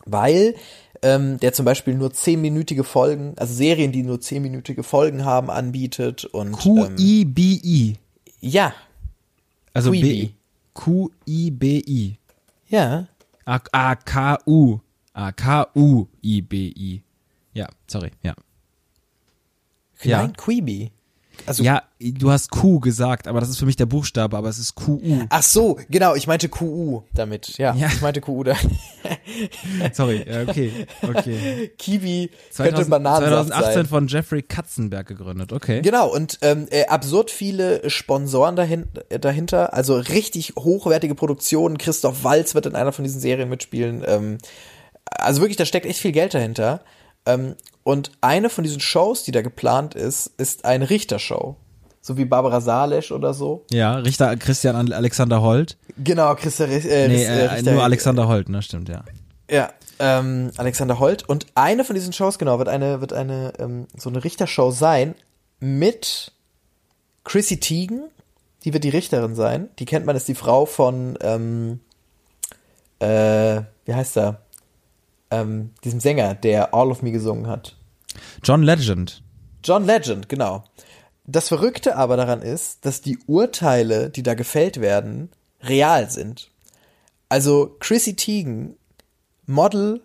[0.05, 0.55] Weil
[1.03, 6.25] ähm, der zum Beispiel nur zehnminütige Folgen, also Serien, die nur zehnminütige Folgen haben, anbietet
[6.25, 7.97] und ähm, Q-I-B-I.
[8.41, 8.75] ja,
[9.75, 10.01] Also B.
[10.01, 10.35] Queeby.
[10.75, 12.19] Q-I-B-I.
[12.69, 13.07] ja,
[13.45, 14.81] Ah, ah, K-U.
[15.15, 17.03] Ah, K-U-I-B-I.
[17.55, 18.35] Ja, sorry, ja.
[20.03, 20.23] Ja.
[20.23, 20.93] Nein, Quibi.
[21.47, 24.59] Also Ja, du hast Q gesagt, aber das ist für mich der Buchstabe, aber es
[24.59, 25.25] ist Q-U.
[25.31, 27.57] Ach so, genau, ich meinte QU damit.
[27.59, 27.87] Ja, Ja.
[27.87, 28.57] ich meinte QU da.
[29.93, 31.71] Sorry, okay, okay.
[31.79, 33.87] Kiwi könnte 2000, Bananensaft 2018 sein.
[33.87, 35.81] von Jeffrey Katzenberg gegründet, okay.
[35.81, 41.79] Genau, und ähm, äh, absurd viele Sponsoren dahin, äh, dahinter, also richtig hochwertige Produktionen.
[41.79, 44.03] Christoph Walz wird in einer von diesen Serien mitspielen.
[44.07, 44.39] Ähm,
[45.11, 46.81] also wirklich, da steckt echt viel Geld dahinter.
[47.27, 47.55] Ähm,
[47.85, 51.57] und eine von diesen Shows, die da geplant ist, ist eine Richtershow.
[52.01, 53.65] So wie Barbara Salesch oder so.
[53.71, 55.77] Ja, Richter Christian An- Alexander Holt.
[56.03, 59.05] Genau, Christa, äh, Nee, äh, äh, Richter- nur Alexander Holt, ne, stimmt, ja.
[59.51, 61.29] Ja, ähm, Alexander Holt.
[61.29, 65.15] Und eine von diesen Shows, genau, wird eine, wird eine, ähm, so eine Richtershow sein
[65.61, 66.33] mit
[67.25, 68.03] Chrissy Teigen.
[68.65, 69.69] Die wird die Richterin sein.
[69.79, 71.81] Die kennt man, ist die Frau von, ähm,
[73.01, 74.41] äh, wie heißt er?
[75.31, 77.77] Ähm, diesem Sänger, der All of Me gesungen hat.
[78.43, 79.23] John Legend.
[79.63, 80.65] John Legend, genau.
[81.27, 85.31] Das Verrückte aber daran ist, dass die Urteile, die da gefällt werden,
[85.63, 86.51] real sind.
[87.29, 88.77] Also Chrissy Teigen,
[89.45, 90.01] Model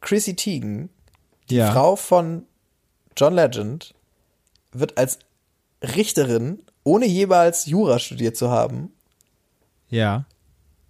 [0.00, 0.88] Chrissy Teigen,
[1.48, 1.72] die Ja.
[1.72, 2.44] Frau von
[3.16, 3.94] John Legend,
[4.72, 5.18] wird als
[5.82, 8.92] Richterin, ohne jeweils Jura studiert zu haben,
[9.88, 10.26] Ja.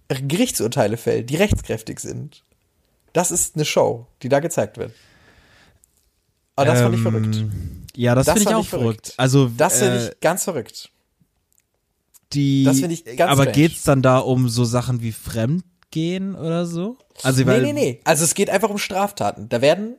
[0.09, 2.43] Gerichtsurteile fällt, die rechtskräftig sind.
[3.13, 4.93] Das ist eine Show, die da gezeigt wird.
[6.55, 7.43] Aber das fand ich Ähm, verrückt.
[7.95, 9.07] Ja, das, Das finde ich auch verrückt.
[9.07, 9.13] verrückt.
[9.17, 10.89] Also, Das finde äh, ich ganz verrückt.
[12.33, 13.51] die, das finde ich ganz aber strange.
[13.51, 16.97] geht's dann da um so Sachen wie Fremdgehen oder so?
[17.23, 18.01] Also, Nee, nee, nee.
[18.05, 19.49] Also es geht einfach um Straftaten.
[19.49, 19.95] Da werden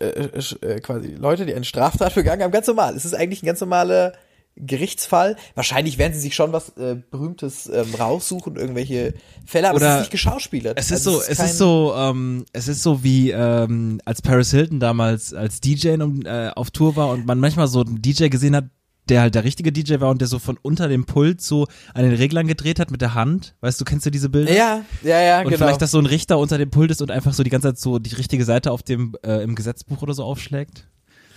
[0.00, 2.94] äh, äh, quasi Leute, die eine Straftat begangen haben, ganz normal.
[2.96, 4.12] Es ist eigentlich ein ganz normaler
[4.56, 5.36] Gerichtsfall.
[5.54, 9.14] Wahrscheinlich werden sie sich schon was äh, Berühmtes ähm, raussuchen, irgendwelche
[9.46, 10.78] Fälle, aber es Oder ist nicht geschauspielert.
[10.78, 14.22] Es ist Also so, es kein- ist so, ähm, es ist so wie ähm, als
[14.22, 18.00] Paris Hilton damals als DJ um, äh, auf Tour war und man manchmal so einen
[18.02, 18.66] DJ gesehen hat,
[19.08, 22.04] der halt der richtige DJ war und der so von unter dem Pult so an
[22.04, 23.56] den Reglern gedreht hat mit der Hand.
[23.60, 24.52] Weißt du, kennst du diese Bilder?
[24.54, 25.56] Ja, ja, ja, Und genau.
[25.58, 27.78] vielleicht, dass so ein Richter unter dem Pult ist und einfach so die ganze Zeit
[27.80, 30.86] so die richtige Seite auf dem äh, im Gesetzbuch oder so aufschlägt.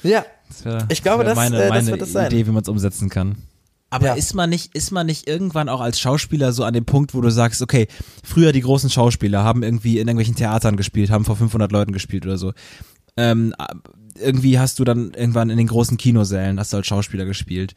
[0.05, 0.25] Ja.
[0.47, 2.27] Das wär, Ich glaube, das, meine, äh, das meine wird das sein.
[2.27, 3.37] Idee, wie man es umsetzen kann.
[3.89, 4.13] Aber Ja.
[4.13, 7.21] ist man nicht, ist man nicht irgendwann auch als Schauspieler so an dem Punkt, wo
[7.21, 7.87] du sagst, okay,
[8.23, 12.25] früher die großen Schauspieler haben irgendwie in irgendwelchen Theatern gespielt, haben vor 500 Leuten gespielt
[12.25, 12.53] oder so.
[13.17, 13.53] Ähm,
[14.19, 17.75] irgendwie hast du dann irgendwann in den großen Kinosälen, hast du als Schauspieler gespielt.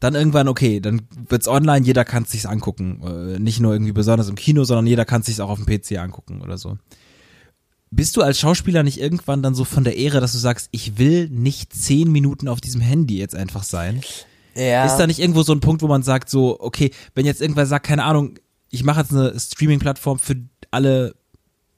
[0.00, 3.00] Dann irgendwann, okay, dann wird's online, jeder kann es sich angucken.
[3.02, 5.66] Äh, nicht nur irgendwie besonders im Kino, sondern jeder kann es sich auch auf dem
[5.66, 6.76] PC angucken oder so.
[7.94, 10.98] Bist du als Schauspieler nicht irgendwann dann so von der Ehre, dass du sagst, ich
[10.98, 14.02] will nicht zehn Minuten auf diesem Handy jetzt einfach sein?
[14.54, 14.86] Ja.
[14.86, 17.66] Ist da nicht irgendwo so ein Punkt, wo man sagt, so, okay, wenn jetzt irgendwer
[17.66, 18.38] sagt, keine Ahnung,
[18.70, 20.36] ich mache jetzt eine Streaming-Plattform für
[20.70, 21.14] alle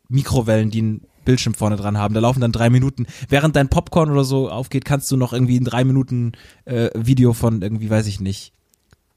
[0.08, 3.06] Mikrowellen, die einen Bildschirm vorne dran haben, da laufen dann drei Minuten.
[3.28, 6.32] Während dein Popcorn oder so aufgeht, kannst du noch irgendwie ein drei Minuten
[6.64, 8.52] äh, Video von irgendwie, weiß ich nicht,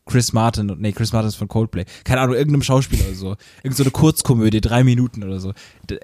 [0.10, 1.86] Chris Martin, nee, Chris Martin ist von Coldplay.
[2.04, 3.36] Keine Ahnung, irgendeinem Schauspieler oder so.
[3.62, 5.54] Irgend so eine Kurzkomödie, drei Minuten oder so.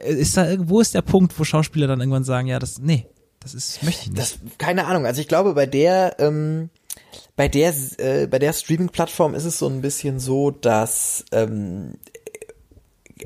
[0.06, 3.08] Ist da, irgendwo ist der Punkt, wo Schauspieler dann irgendwann sagen, ja, das, nee,
[3.40, 4.22] das ist, möchte ich nicht.
[4.22, 5.08] Das, keine Ahnung.
[5.08, 6.70] Also ich glaube, bei der, ähm,
[7.36, 11.96] bei der, äh, bei der Streaming-Plattform ist es so ein bisschen so, dass, ähm,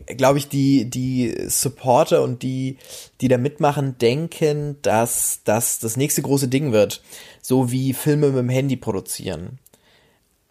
[0.07, 2.77] glaube ich, die, die Supporter und die,
[3.19, 7.01] die da mitmachen, denken, dass das das nächste große Ding wird.
[7.41, 9.59] So wie Filme mit dem Handy produzieren.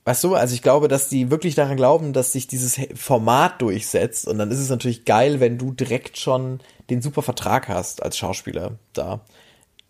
[0.09, 4.27] Weißt du, also ich glaube, dass die wirklich daran glauben, dass sich dieses Format durchsetzt
[4.27, 8.17] und dann ist es natürlich geil, wenn du direkt schon den super Vertrag hast als
[8.17, 9.21] Schauspieler da.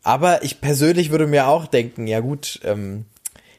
[0.02, 3.04] Aber ich persönlich würde mir auch denken, ja gut, ähm,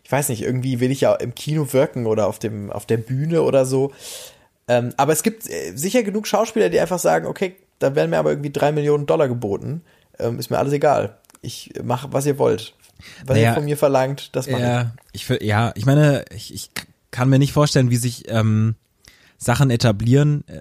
[0.03, 2.97] ich weiß nicht, irgendwie will ich ja im Kino wirken oder auf dem auf der
[2.97, 3.93] Bühne oder so.
[4.68, 8.20] Ähm, aber es gibt äh, sicher genug Schauspieler, die einfach sagen, okay, da werden mir
[8.20, 9.82] aber irgendwie drei Millionen Dollar geboten,
[10.20, 11.20] ähm, ist mir alles egal.
[11.41, 12.74] Ich mache, was ihr wollt.
[13.26, 14.68] Was Naja, ihr von mir verlangt, das mache ich.
[14.68, 16.70] Ja, ich, ja, ich meine, ich, ich
[17.12, 18.76] kann mir nicht vorstellen, wie sich ähm,
[19.38, 20.43] Sachen etablieren.
[20.47, 20.60] Äh,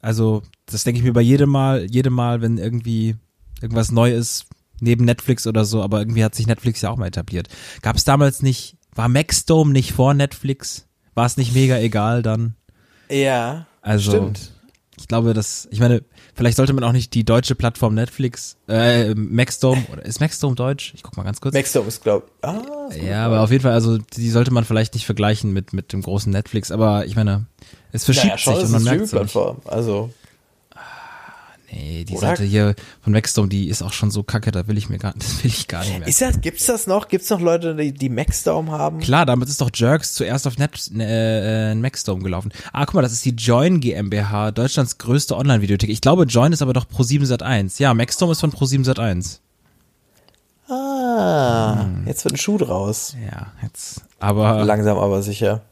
[0.00, 3.16] Also, das denke ich mir bei jedem Mal, jedem Mal, wenn irgendwie
[3.60, 4.46] irgendwas neu ist,
[4.80, 7.48] neben Netflix oder so, aber irgendwie hat sich Netflix ja auch mal etabliert.
[7.82, 10.86] Gab es damals nicht, war Maxdome nicht vor Netflix?
[11.14, 12.54] War es nicht mega egal dann?
[13.10, 14.52] Ja, Also, stimmt.
[15.04, 16.02] Ich glaube, dass, ich meine,
[16.34, 20.94] vielleicht sollte man auch nicht die deutsche Plattform Netflix, äh, Maxdome, oder ist Maxdome deutsch?
[20.96, 21.52] Ich guck mal ganz kurz.
[21.52, 23.06] Maxdome ist, glaub ah, ist gut.
[23.06, 26.00] Ja, aber auf jeden Fall, also die sollte man vielleicht nicht vergleichen mit mit dem
[26.00, 27.44] großen Netflix, aber ich meine,
[27.92, 29.08] es verschiebt naja, schon, sich und man merkt.
[29.08, 29.58] Streaming-Plattform.
[29.66, 30.08] Also,
[31.76, 32.28] Nee, die Oder?
[32.28, 35.12] Seite hier von Maxdome, die ist auch schon so kacke, da will ich mir gar,
[35.18, 36.06] das will ich gar nicht mehr.
[36.06, 37.08] ist das, gibt's das noch?
[37.08, 39.00] Gibt's noch Leute, die, die Maxdome haben?
[39.00, 42.52] Klar, damit ist doch Jerks zuerst auf Net, äh, äh, Maxdome gelaufen.
[42.72, 45.90] Ah, guck mal, das ist die Join GmbH, Deutschlands größte Online-Videothek.
[45.90, 47.82] Ich glaube, Join ist aber doch Pro7 Sat1.
[47.82, 49.40] Ja, Maxdome ist von Pro7 Sat1.
[50.68, 52.04] Ah, Hm.
[52.06, 53.16] jetzt wird ein Schuh draus.
[53.30, 54.02] Ja, jetzt.
[54.20, 55.62] Aber Langsam aber sicher.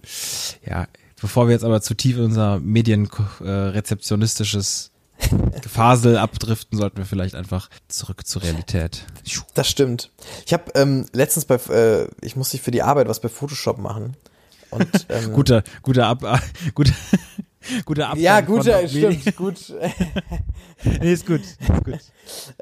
[0.67, 0.87] ja,
[1.21, 4.91] bevor wir jetzt aber zu tief in unser medienrezeptionistisches
[5.63, 9.05] Gefasel abdriften, sollten wir vielleicht einfach zurück zur Realität.
[9.55, 10.11] Das stimmt.
[10.47, 14.17] Ich habe ähm, letztens bei, äh, ich musste für die Arbeit was bei Photoshop machen.
[14.71, 16.39] Und, ähm, Guter, guter Ab, äh,
[16.75, 16.93] guter,
[17.85, 18.19] guter Ab.
[18.19, 19.73] Ja, guter, stimmt, gut.
[20.85, 21.87] Nee, ist gut, ist gut.
[21.87, 22.01] Wir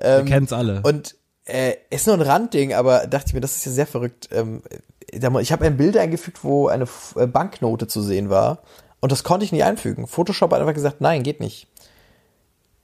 [0.02, 0.82] ähm, kennen's alle.
[0.82, 1.14] Und
[1.46, 4.28] äh, ist nur ein Randding, aber dachte ich mir, das ist ja sehr verrückt.
[4.30, 4.62] Ähm,
[5.10, 6.86] ich habe ein Bild eingefügt, wo eine
[7.16, 8.62] äh, Banknote zu sehen war.
[9.00, 10.06] Und das konnte ich nicht einfügen.
[10.06, 11.66] Photoshop hat einfach gesagt, nein, geht nicht.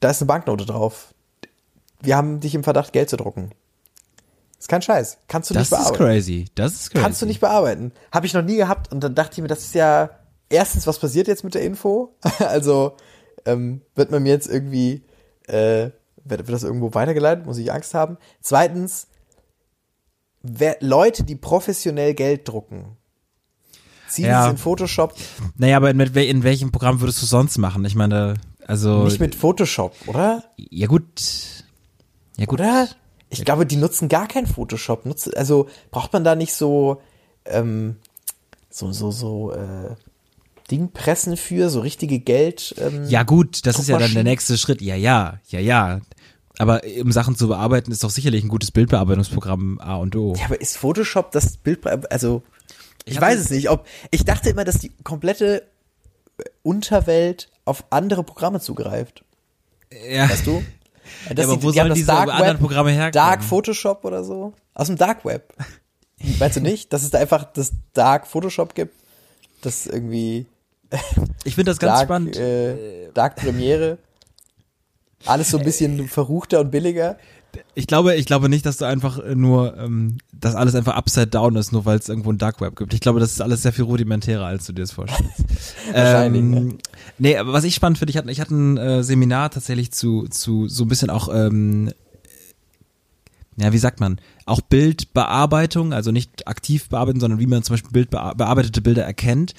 [0.07, 1.13] Da ist eine Banknote drauf.
[2.01, 3.51] Wir haben dich im Verdacht, Geld zu drucken.
[4.57, 5.19] Ist kein Scheiß.
[5.27, 6.05] Kannst du das nicht ist bearbeiten.
[6.05, 6.45] crazy.
[6.55, 7.03] Das ist crazy.
[7.03, 7.91] Kannst du nicht bearbeiten.
[8.13, 8.93] Habe ich noch nie gehabt.
[8.93, 10.11] Und dann dachte ich mir, das ist ja
[10.49, 12.15] erstens, was passiert jetzt mit der Info?
[12.39, 12.95] also
[13.47, 15.03] ähm, wird man mir jetzt irgendwie,
[15.49, 15.91] äh,
[16.23, 17.45] wird, wird das irgendwo weitergeleitet?
[17.45, 18.17] Muss ich Angst haben?
[18.41, 19.09] Zweitens,
[20.41, 22.97] wer, Leute, die professionell Geld drucken,
[24.09, 24.45] ziehen Ja.
[24.45, 25.17] es in Photoshop
[25.57, 27.85] Naja, aber in, in welchem Programm würdest du sonst machen?
[27.85, 28.35] Ich meine,
[28.67, 29.05] also.
[29.05, 30.45] nicht mit Photoshop, oder?
[30.57, 31.65] ja, gut.
[32.37, 32.61] Ja, gut.
[32.61, 32.89] Oder?
[33.29, 35.07] Ich glaube, die nutzen gar kein Photoshop.
[35.07, 37.01] Nutzen, also braucht man da nicht so,
[37.45, 37.97] ähm,
[38.71, 39.95] so, so, so, äh,
[40.71, 42.75] Dingpressen für, so richtige Geld.
[42.79, 44.83] Ähm, Ja, gut, das ist ja dann der nächste Schritt.
[44.83, 46.01] Ja, ja, ja, ja.
[46.59, 50.35] Aber um Sachen zu bearbeiten, ist doch sicherlich ein gutes Bildbearbeitungsprogramm A und O.
[50.37, 52.43] Ja, aber ist Photoshop das Bild, also,
[53.05, 55.63] ich, Ich weiß es nicht, ob, ich dachte immer, dass die komplette
[56.63, 59.25] Unterwelt auf andere Programme zugreift.
[60.09, 60.29] Ja.
[60.29, 60.63] Weißt du?
[61.35, 63.13] Dass aber die- wo die sollen das diese Dark anderen Web, Programme herkommen?
[63.13, 64.53] Dark Photoshop oder so?
[64.75, 65.55] Aus dem Dark Web.
[66.39, 68.95] Meinst du nicht, dass es da einfach das Dark Photoshop gibt?
[69.63, 70.47] Das irgendwie
[71.45, 72.37] Ich finde das ganz Dark, spannend.
[72.37, 73.99] Äh, Dark Premiere.
[75.25, 77.19] Alles so ein bisschen verruchter und billiger.
[77.75, 81.29] Ich glaube, ich glaube nicht, dass du einfach äh, nur, ähm, dass alles einfach upside
[81.29, 82.95] down ist, nur weil es irgendwo ein Dark Web gibt.
[82.95, 85.45] Ich glaube, das ist alles sehr viel rudimentärer, als du dir das vorstellst.
[85.93, 86.79] Wahrscheinlich, ähm, ne?
[87.19, 90.27] Nee, aber was ich spannend finde, ich hatte, ich hatte ein äh, Seminar tatsächlich zu,
[90.29, 91.91] zu so ein bisschen auch, ähm,
[93.59, 97.91] ja, wie sagt man, auch Bildbearbeitung, also nicht aktiv bearbeiten, sondern wie man zum Beispiel
[97.91, 99.55] Bild bearbeitete Bilder erkennt.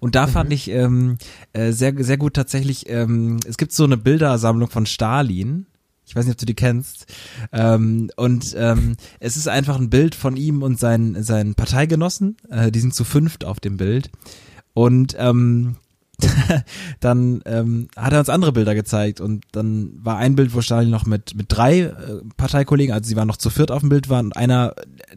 [0.00, 1.18] Und da fand ich ähm,
[1.52, 5.66] äh, sehr, sehr gut tatsächlich, ähm, es gibt so eine Bildersammlung von Stalin.
[6.12, 7.06] Ich weiß nicht, ob du die kennst.
[7.52, 12.36] Ähm, und ähm, es ist einfach ein Bild von ihm und seinen, seinen Parteigenossen.
[12.50, 14.10] Äh, die sind zu fünft auf dem Bild.
[14.74, 15.76] Und ähm,
[17.00, 20.90] dann ähm, hat er uns andere Bilder gezeigt und dann war ein Bild, wo Stalin
[20.90, 21.92] noch mit mit drei äh,
[22.36, 24.74] Parteikollegen, also sie waren noch zu viert auf dem Bild waren und einer,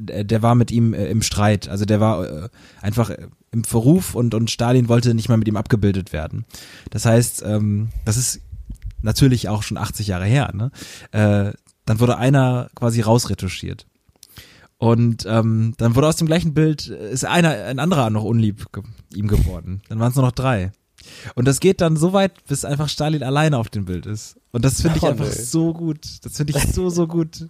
[0.07, 2.49] äh, der war mit ihm äh, im Streit, also der war äh,
[2.81, 6.45] einfach äh, im Verruf und und Stalin wollte nicht mal mit ihm abgebildet werden.
[6.89, 8.41] Das heißt, ähm, das ist
[9.05, 10.51] natürlich auch schon 80 Jahre her.
[10.53, 10.71] Ne?
[11.11, 11.53] Äh,
[11.85, 13.85] dann wurde einer quasi rausretuschiert.
[14.77, 18.71] Und ähm, dann wurde aus dem gleichen Bild, äh, ist einer, ein anderer noch unlieb
[18.73, 18.83] ge
[19.13, 19.81] ihm geworden.
[19.87, 20.71] Dann waren es nur noch drei.
[21.35, 24.37] Und das geht dann so weit, bis einfach Stalin alleine auf dem Bild ist.
[24.51, 25.31] Und das finde ich Oh, einfach nee.
[25.43, 25.99] so gut.
[26.23, 27.47] Das finde ich so, so gut.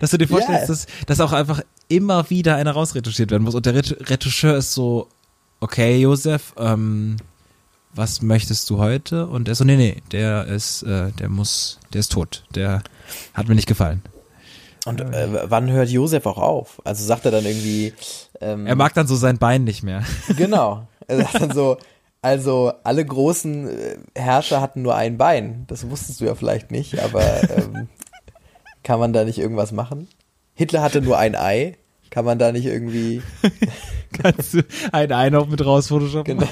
[0.00, 0.66] Dass du dir vorstellst, Ja.
[0.68, 3.54] dass, dass auch einfach immer wieder einer rausretuschiert werden muss.
[3.54, 5.08] Und der Retu- Retoucheur ist so,
[5.60, 7.16] okay, Josef, ähm,
[7.94, 9.26] was möchtest du heute?
[9.26, 12.44] Und er so, nee, nee, der ist, äh, der muss, der ist tot.
[12.54, 12.82] Der
[13.34, 14.02] hat mir nicht gefallen.
[14.86, 16.82] Und äh, wann hört Josef auch auf?
[16.84, 17.94] Also sagt er dann irgendwie.
[18.40, 20.04] Ähm, Er mag dann so sein Bein nicht mehr.
[20.36, 20.86] Genau.
[21.06, 21.78] Er sagt dann so,
[22.22, 25.64] also alle großen äh, Herrscher hatten nur ein Bein.
[25.68, 27.88] Das wusstest du ja vielleicht nicht, aber ähm,
[28.82, 30.08] kann man da nicht irgendwas machen?
[30.54, 31.76] Hitler hatte nur ein Ei.
[32.10, 33.22] Kann man da nicht irgendwie.
[34.12, 36.38] Kannst du ein Ei noch mit raus photoshoppen?
[36.38, 36.50] Genau.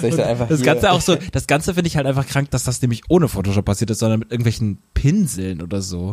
[0.00, 2.50] Soll ich dann einfach Das Ganze auch so, das Ganze finde ich halt einfach krank,
[2.50, 6.12] dass das nämlich ohne Photoshop passiert ist, sondern mit irgendwelchen Pinseln oder so.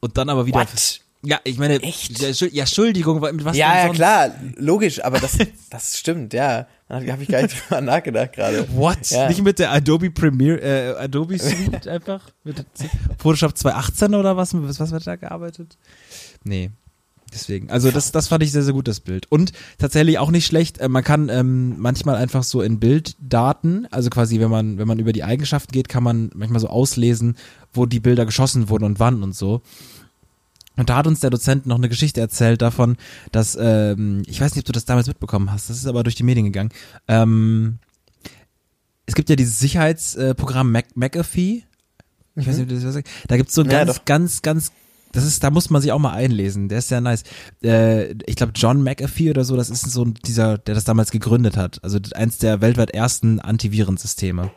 [0.00, 0.60] Und dann aber wieder.
[0.60, 1.00] What?
[1.24, 2.18] Ja, ich meine, Echt?
[2.20, 3.94] Ja, Entschuld- ja, Entschuldigung, mit was Ja, ja, sonst?
[3.96, 5.38] klar, logisch, aber das,
[5.70, 6.66] das stimmt, ja.
[6.88, 8.66] Da habe ich gar nicht drüber nachgedacht gerade.
[8.74, 9.08] What?
[9.10, 9.28] Ja.
[9.28, 12.28] Nicht mit der Adobe Premiere, äh, Adobe Suite einfach?
[12.42, 12.66] Mit
[13.18, 14.52] Photoshop 2018 oder was?
[14.54, 15.78] Was, was wird da gearbeitet?
[16.42, 16.70] Nee.
[17.32, 17.70] Deswegen.
[17.70, 19.26] Also das, das fand ich sehr, sehr gut, das Bild.
[19.30, 24.10] Und tatsächlich auch nicht schlecht, äh, man kann ähm, manchmal einfach so in Bilddaten, also
[24.10, 27.36] quasi, wenn man, wenn man über die Eigenschaften geht, kann man manchmal so auslesen,
[27.72, 29.62] wo die Bilder geschossen wurden und wann und so.
[30.76, 32.96] Und da hat uns der Dozent noch eine Geschichte erzählt davon,
[33.30, 36.14] dass, ähm, ich weiß nicht, ob du das damals mitbekommen hast, das ist aber durch
[36.14, 36.70] die Medien gegangen.
[37.08, 37.78] Ähm,
[39.06, 41.64] es gibt ja dieses Sicherheitsprogramm Mac McAfee.
[42.34, 43.12] Ich weiß nicht, ob du das was sagst.
[43.28, 43.72] Da gibt's so ein Mhm.
[43.72, 44.04] Ja, ganz, doch.
[44.04, 44.72] ganz, ganz,
[45.12, 46.68] das ist, da muss man sich auch mal einlesen.
[46.68, 47.22] Der ist sehr nice.
[47.62, 51.10] Äh, ich glaube, John McAfee oder so, das ist so ein- dieser, der das damals
[51.10, 51.78] gegründet hat.
[51.84, 54.50] Also eins der weltweit ersten Antivirensysteme.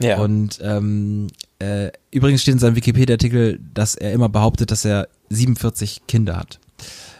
[0.00, 0.18] Ja.
[0.20, 1.26] Und ähm,
[1.58, 6.60] äh, übrigens steht in seinem Wikipedia-Artikel, dass er immer behauptet, dass er 47 Kinder hat.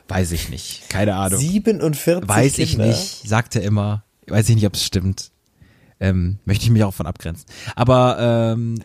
[0.07, 0.89] Weiß ich nicht.
[0.89, 1.41] Keine Ahnung.
[1.41, 2.87] 47 Weiß ich Kinder.
[2.87, 3.29] nicht.
[3.29, 4.05] Sagt er immer.
[4.29, 5.31] Weiß ich nicht, ob es stimmt.
[6.01, 7.45] Ähm, möchte ich mich auch von abgrenzen.
[7.75, 8.17] Aber
[8.55, 8.77] ähm,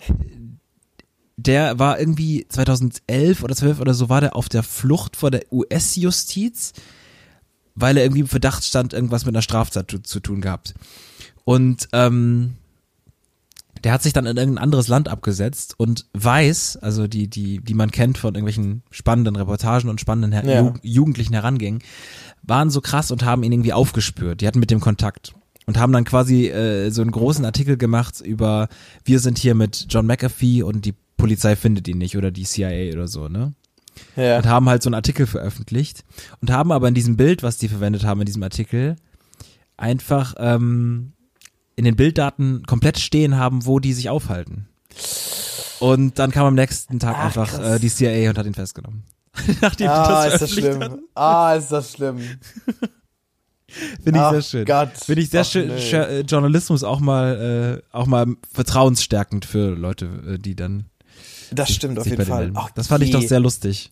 [1.37, 5.51] der war irgendwie 2011 oder 12 oder so, war der auf der Flucht vor der
[5.51, 6.73] US-Justiz,
[7.75, 10.75] weil er irgendwie im Verdacht stand, irgendwas mit einer Straftat zu, zu tun gehabt.
[11.43, 12.55] Und ähm,
[13.83, 17.73] der hat sich dann in irgendein anderes Land abgesetzt und weiß, also die, die, die
[17.73, 20.61] man kennt von irgendwelchen spannenden Reportagen und spannenden Her Ja.
[20.61, 21.81] Ju jugendlichen Herangängen,
[22.43, 24.41] waren so krass und haben ihn irgendwie aufgespürt.
[24.41, 25.33] Die hatten mit dem Kontakt
[25.65, 28.69] und haben dann quasi äh, so einen großen Artikel gemacht über,
[29.03, 30.93] wir sind hier mit John McAfee und die
[31.23, 33.53] Polizei findet ihn nicht oder die CIA oder so, ne?
[34.17, 34.37] Ja.
[34.37, 36.03] und haben halt so einen Artikel veröffentlicht
[36.41, 38.97] und haben aber in diesem Bild, was die verwendet haben in diesem Artikel,
[39.77, 41.13] einfach ähm,
[41.77, 44.67] in den Bilddaten komplett stehen haben, wo die sich aufhalten.
[45.79, 49.03] Und dann kam am nächsten Tag Ach, einfach äh, die CIA und hat ihn festgenommen.
[49.61, 50.81] Nachdem Ah, das ist das schlimm.
[50.83, 50.99] hatten.
[51.15, 52.19] Ah, ist das schlimm.
[54.03, 54.65] Finde ich sehr schön.
[54.65, 54.91] Gott.
[54.93, 55.67] Finde ich sehr Ach, schön.
[55.67, 55.91] nee.
[55.91, 60.85] Äh, Journalismus auch mal, äh, auch mal vertrauensstärkend für Leute, äh, die dann
[61.53, 62.51] Das stimmt auf jeden Fall.
[62.55, 63.91] Ach, das fand ich doch sehr lustig.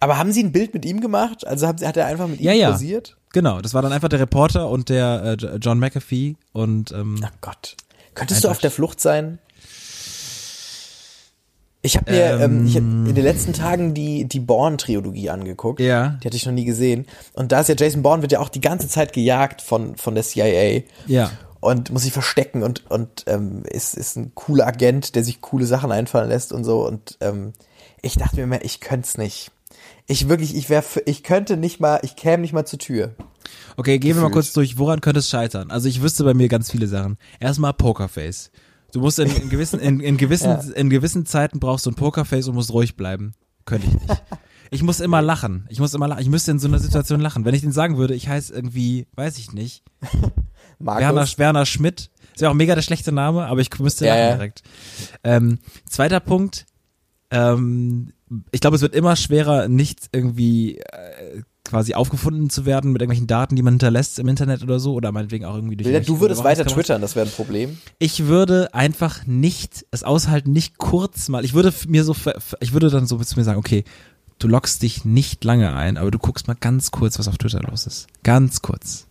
[0.00, 1.46] Aber haben Sie ein Bild mit ihm gemacht?
[1.46, 2.70] Also haben Sie- hat er einfach mit ihm Ja, ja.
[2.72, 3.16] posiert?
[3.32, 7.20] Genau, das war dann einfach der Reporter und der äh, Jo- John McAfee und ähm,
[7.24, 7.76] Ach Gott.
[8.14, 9.38] Könntest du auf der Flucht sein?
[11.82, 15.80] Ich habe mir ähm, ich hab in den letzten Tagen die, die Bourne-Trilogie angeguckt.
[15.80, 16.18] Ja.
[16.22, 17.06] Die hatte ich noch nie gesehen.
[17.32, 20.14] Und da ist ja Jason Bourne wird ja auch die ganze Zeit gejagt von, von
[20.14, 20.82] der CIA.
[21.06, 21.30] ja.
[21.60, 25.66] Und muss sich verstecken und, und ähm, ist, ist ein cooler Agent, der sich coole
[25.66, 26.86] Sachen einfallen lässt und so.
[26.86, 27.52] Und ähm,
[28.00, 29.50] ich dachte mir immer, ich könnte es nicht.
[30.06, 33.14] Ich wirklich, ich wäre, ich könnte nicht mal, ich käme nicht mal zur Tür.
[33.76, 35.70] Okay, gehen wir mal kurz durch, woran könnte es scheitern?
[35.70, 37.18] Also ich wüsste bei mir ganz viele Sachen.
[37.40, 38.50] Erstmal Pokerface.
[38.92, 40.60] Du musst in, in gewissen, in, in gewissen, Ja.
[40.74, 43.34] in gewissen Zeiten brauchst du ein Pokerface und musst ruhig bleiben.
[43.66, 44.22] Könnte ich nicht.
[44.72, 45.66] Ich muss immer lachen.
[45.68, 46.22] Ich muss immer lachen.
[46.22, 47.44] Ich müsste in so einer Situation lachen.
[47.44, 49.82] Wenn ich den sagen würde, ich heiße irgendwie, weiß ich nicht,
[50.80, 51.02] Markus.
[51.02, 52.10] Werner, Werner Schmidt.
[52.34, 54.32] Ist ja auch mega der schlechte Name, aber ich müsste Ja, ja.
[54.32, 54.62] direkt.
[55.22, 55.58] Ähm,
[55.88, 56.66] zweiter Punkt.
[57.30, 58.12] Ähm,
[58.50, 63.26] ich glaube, es wird immer schwerer, nicht irgendwie äh, quasi aufgefunden zu werden mit irgendwelchen
[63.26, 66.42] Daten, die man hinterlässt im Internet oder so oder meinetwegen auch irgendwie durch du würdest
[66.42, 67.78] weiter twittern, das wäre ein Problem.
[67.98, 71.44] Ich würde einfach nicht es aushalten, nicht kurz mal.
[71.44, 72.16] Ich würde mir so,
[72.60, 73.84] ich würde dann so zu mir sagen, okay,
[74.38, 77.60] du loggst dich nicht lange ein, aber du guckst mal ganz kurz, was auf Twitter
[77.60, 78.08] los ist.
[78.24, 79.06] Ganz kurz.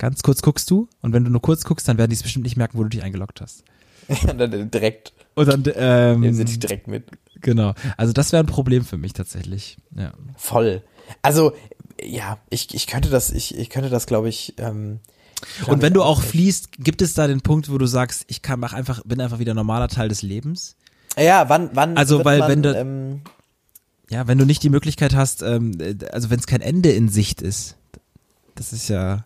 [0.00, 2.44] Ganz kurz guckst du und wenn du nur kurz guckst, dann werden die es bestimmt
[2.44, 3.64] nicht merken, wo du dich eingeloggt hast.
[4.28, 7.04] Und dann direkt, Und dann, ähm, nehmen sie dich direkt mit.
[7.42, 7.74] genau.
[7.98, 9.76] Also das wäre ein Problem für mich tatsächlich.
[9.94, 10.12] Ja.
[10.36, 10.82] Voll.
[11.20, 11.52] Also,
[12.02, 15.00] ja, ich, ich könnte das, ich, ich könnte das, glaube ich, ähm,
[15.58, 18.40] glaub Und wenn du auch fließt, gibt es da den Punkt, wo du sagst, ich
[18.40, 20.76] kann mach einfach, bin einfach wieder normaler Teil des Lebens?
[21.18, 23.20] Ja, wann, wann Also, weil man, wenn du- ähm,
[24.08, 27.08] Ja, wenn du nicht die Möglichkeit hast, ähm, äh, also wenn es kein Ende in
[27.10, 27.76] Sicht ist.
[28.60, 29.24] Das ist ja.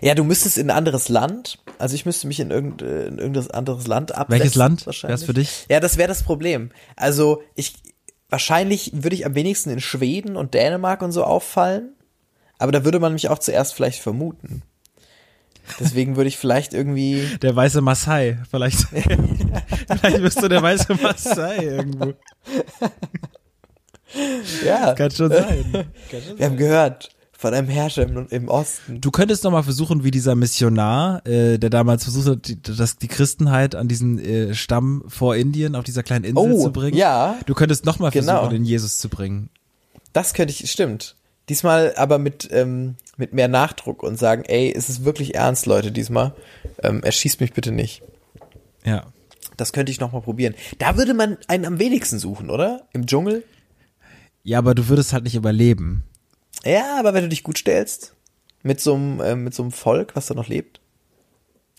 [0.00, 3.18] ja, du müsstest in ein anderes Land, also ich müsste mich in, irgend, äh, in
[3.18, 4.38] irgendein anderes Land absetzen.
[4.38, 5.10] Welches Land wahrscheinlich.
[5.18, 5.66] wär's für dich?
[5.68, 6.70] Ja, das wäre das Problem.
[6.94, 7.74] Also ich,
[8.28, 11.96] wahrscheinlich würde ich am wenigsten in Schweden und Dänemark und so auffallen,
[12.58, 14.62] aber da würde man mich auch zuerst vielleicht vermuten.
[15.80, 18.38] Deswegen würde ich vielleicht irgendwie, Der weiße Maasai.
[18.48, 18.78] Vielleicht,
[20.00, 22.14] vielleicht bist du der weiße Maasai irgendwo.
[24.64, 25.88] ja, Kann schon sein.
[26.36, 29.00] wir haben gehört von einem Herrscher im, im Osten.
[29.00, 32.96] Du könntest noch mal versuchen, wie dieser Missionar, äh, der damals versucht hat, die, das,
[32.96, 36.96] die Christenheit an diesen äh, Stamm vor Indien auf dieser kleinen Insel Oh, zu bringen.
[36.96, 37.36] ja.
[37.46, 38.48] Du könntest noch mal versuchen, Genau.
[38.48, 39.50] den Jesus zu bringen.
[40.12, 41.16] Das könnte ich, stimmt.
[41.48, 45.92] Diesmal aber mit, ähm, mit mehr Nachdruck und sagen, ey, es ist wirklich ernst, Leute,
[45.92, 46.34] diesmal.
[46.82, 48.02] Ähm, erschießt mich bitte nicht.
[48.84, 49.04] Ja.
[49.56, 50.54] Das könnte ich nochmal probieren.
[50.78, 52.82] Da würde man einen am wenigsten suchen, oder?
[52.92, 53.44] Im Dschungel?
[54.42, 56.02] Ja, aber du würdest halt nicht überleben.
[56.64, 58.14] Ja, aber wenn du dich gut stellst,
[58.62, 60.80] mit so einem, äh, mit so einem Volk, was da noch lebt.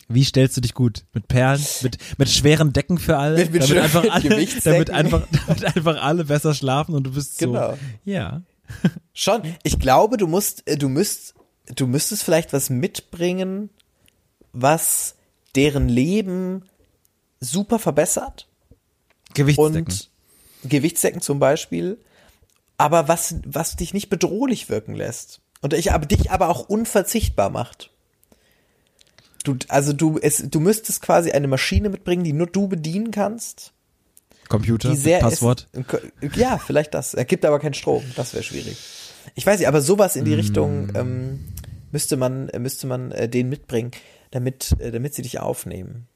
[0.10, 1.04] Wie stellst du dich gut?
[1.14, 1.62] Mit Perlen?
[1.82, 3.38] Mit, mit schweren Decken für alle?
[3.38, 4.30] Mit- mit damit, einfach alle
[4.64, 7.48] damit, einfach, damit einfach alle besser schlafen und du bist so.
[7.48, 7.78] Genau.
[8.06, 8.42] Ja.
[9.14, 9.42] Schon.
[9.64, 11.34] Ich glaube, du musst, äh, du müsst,
[11.76, 13.70] du müsstest vielleicht was mitbringen,
[14.54, 15.16] was
[15.56, 16.64] deren Leben
[17.42, 18.48] super verbessert.
[19.34, 19.76] Gewichtsdecken.
[19.86, 20.10] und
[20.64, 21.98] Gewichtsdecken zum Beispiel,
[22.78, 25.42] aber was, was dich nicht bedrohlich wirken lässt.
[25.62, 27.92] Und ich, aber dich aber auch unverzichtbar macht.
[29.44, 33.74] Du, also du, es, du müsstest quasi eine Maschine mitbringen, die nur du bedienen kannst.
[34.50, 35.68] Computer, Die sehr Passwort.
[36.22, 37.14] Es, ja, vielleicht das.
[37.14, 38.04] Er gibt aber keinen Strom.
[38.16, 38.78] Das wäre schwierig.
[39.36, 40.40] Ich weiß nicht, aber sowas in die Mm.
[40.40, 41.46] Richtung ähm,
[41.92, 43.92] müsste man, äh, müsste man äh, den mitbringen,
[44.32, 46.08] damit, äh, damit sie dich aufnehmen.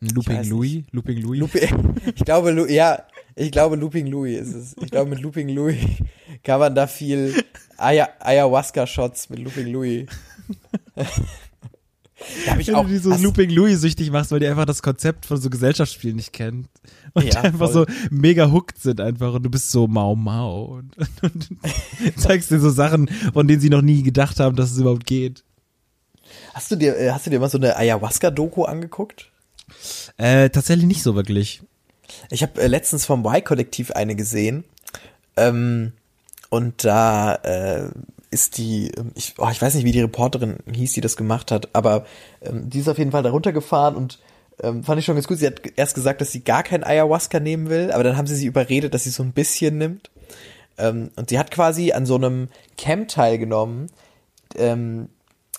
[0.00, 1.40] Looping Louis, Looping Louis.
[1.40, 3.02] Looping, ich glaube, ja,
[3.36, 4.76] ich glaube, Looping Louis ist es.
[4.82, 5.76] Ich glaube, mit Looping Louis
[6.42, 7.34] kann man da viel
[7.76, 10.06] Aya Ayahuasca-Shots mit Looping Louis.
[10.96, 12.84] da habe ich Wenn auch.
[12.84, 16.16] du die so Looping Louis süchtig machst, weil die einfach das Konzept von so Gesellschaftsspielen
[16.16, 16.66] nicht kennen.
[17.12, 17.86] Und Ja, einfach voll.
[17.86, 21.48] so mega hooked sind einfach und du bist so Mau Mau und, und,
[22.16, 25.44] zeigst dir so Sachen, von denen sie noch nie gedacht haben, dass es überhaupt geht.
[26.54, 29.30] hast du dir, äh, hast du dir mal so eine Ayahuasca-Doku angeguckt?
[30.16, 31.60] Äh, tatsächlich nicht so wirklich.
[32.30, 34.64] Ich habe äh, letztens vom Y-Kollektiv eine gesehen.
[35.36, 35.92] Ähm,
[36.50, 37.90] und da äh,
[38.30, 41.50] ist die, ähm, ich, oh, ich weiß nicht, wie die Reporterin hieß, die das gemacht
[41.50, 42.04] hat, aber
[42.42, 44.18] ähm, die ist auf jeden Fall da runtergefahren und
[44.62, 45.38] ähm, fand ich schon ganz gut.
[45.38, 48.36] Sie hat erst gesagt, dass sie gar kein Ayahuasca nehmen will, aber dann haben sie
[48.36, 50.10] sie überredet, dass sie so ein bisschen nimmt.
[50.78, 53.90] Ähm, und sie hat quasi an so einem Camp teilgenommen.
[54.56, 55.08] Ähm,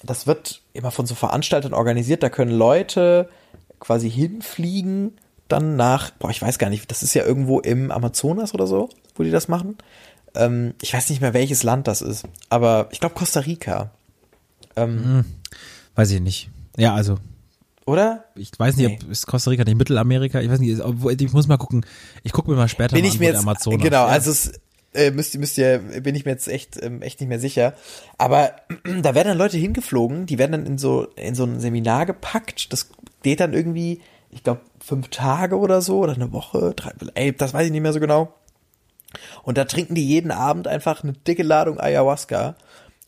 [0.03, 2.23] das wird immer von so Veranstaltern organisiert.
[2.23, 3.29] Da können Leute
[3.79, 5.17] quasi hinfliegen,
[5.47, 8.89] dann nach, boah, ich weiß gar nicht, das ist ja irgendwo im Amazonas oder so,
[9.15, 9.77] wo die das machen.
[10.35, 13.91] Ähm, ich weiß nicht mehr, welches Land das ist, aber ich glaube Costa Rica.
[14.75, 15.25] Ähm,
[15.95, 16.49] Weiß ich nicht.
[16.77, 17.17] Ja, also,
[17.85, 18.25] Oder?
[18.35, 18.99] ich weiß nicht, Nee.
[19.03, 20.39] ob ist Costa Rica nicht Mittelamerika?
[20.41, 20.79] Ich weiß nicht,
[21.21, 21.85] ich muss mal gucken.
[22.23, 23.81] Ich gucke mir mal später Bin mal ich mir jetzt, Amazonas.
[23.81, 24.05] genau, ja.
[24.05, 24.51] also es
[24.93, 27.73] äh, müsst, ihr- müsst ihr, bin ich mir jetzt echt, ähm, echt nicht mehr sicher.
[28.19, 28.51] Aber
[29.01, 32.71] da werden dann Leute hingeflogen, die werden dann in so, in so ein Seminar gepackt.
[32.71, 32.89] Das
[33.23, 37.53] geht dann irgendwie, ich glaube, fünf Tage oder so oder eine Woche, drei, ey, das
[37.53, 38.33] weiß ich nicht mehr so genau.
[39.43, 42.55] Und da trinken die jeden Abend einfach eine dicke Ladung Ayahuasca.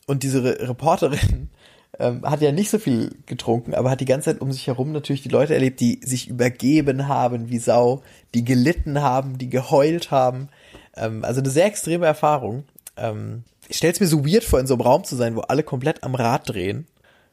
[0.06, 1.50] Und diese Re Reporterin
[1.98, 4.92] ähm, hat ja nicht so viel getrunken, aber hat die ganze Zeit um sich herum
[4.92, 8.02] natürlich die Leute erlebt, die sich übergeben haben wie Sau,
[8.34, 10.48] die gelitten haben, die geheult haben.
[10.96, 12.64] Ähm, also eine sehr extreme Erfahrung.
[12.96, 15.62] Ähm, ich stell's mir so weird vor, in so einem Raum zu sein, wo alle
[15.62, 16.86] komplett am Rad drehen.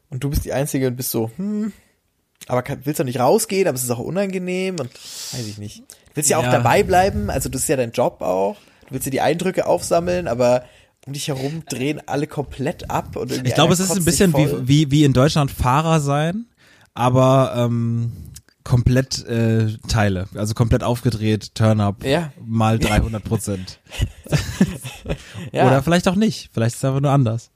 [0.10, 1.74] Und du bist die Einzige und bist so, hm,
[2.48, 4.94] aber kann, willst doch nicht rausgehen, aber es ist auch unangenehm und
[5.34, 5.80] weiß ich nicht.
[5.80, 8.58] Du willst ja auch dabei bleiben, also das ist ja dein Job auch.
[8.88, 10.64] Du willst ja die Eindrücke aufsammeln, aber
[11.06, 14.34] um dich herum drehen alle komplett ab und irgendwie Ich glaube, es ist ein bisschen
[14.36, 16.46] wie, wie, wie in Deutschland Fahrer sein,
[16.94, 18.12] aber ähm,
[18.64, 22.34] komplett äh, Teile, also komplett aufgedreht, Turn-up, Ja.
[22.44, 23.80] mal 300 Prozent.
[25.54, 25.68] ja.
[25.68, 27.52] Oder vielleicht auch nicht, vielleicht ist es einfach nur anders.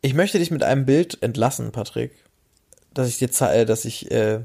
[0.00, 2.24] Ich möchte dich mit einem Bild entlassen, Patrick,
[2.98, 4.40] dass ich dir zei- äh, dass ich äh,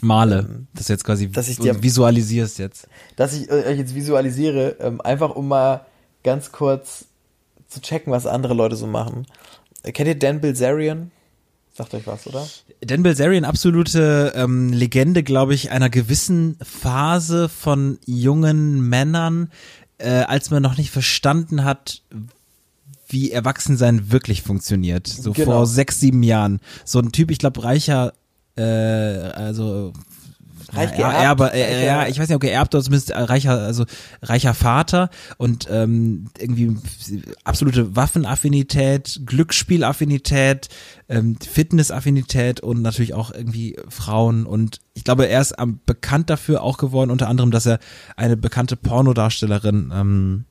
[0.00, 2.88] Male, das jetzt quasi dass ich dir- visualisierst jetzt.
[3.16, 5.84] dass ich äh, euch jetzt visualisiere, ähm, einfach um mal
[6.24, 7.04] ganz kurz
[7.68, 9.26] zu checken, was andere Leute so machen.
[9.82, 11.10] Äh, Kennt ihr Dan Bilzerian?
[11.74, 12.46] Sagt euch was, oder?
[12.80, 19.50] Dan Bilzerian, absolute ähm, Legende, glaube ich, einer gewissen Phase von jungen Männern,
[19.98, 22.02] äh, als man noch nicht verstanden hat,
[23.08, 25.06] wie Erwachsensein wirklich funktioniert.
[25.06, 25.52] So Genau.
[25.52, 26.60] vor sechs, sieben Jahren.
[26.84, 28.12] So ein Typ, ich glaube, reicher,
[28.56, 29.92] äh, also
[30.70, 33.86] Reich ja, geerbt, Erbe, äh, ja, ich weiß nicht, ob geerbt oder zumindest reicher, also
[34.20, 36.76] reicher Vater und ähm, irgendwie
[37.44, 40.68] absolute Waffenaffinität, Glücksspielaffinität,
[41.08, 46.62] ähm, Fitnessaffinität und natürlich auch irgendwie Frauen und ich glaube, er ist am bekannt dafür
[46.62, 47.78] auch geworden, unter anderem, dass er
[48.16, 50.44] eine bekannte Pornodarstellerin ähm,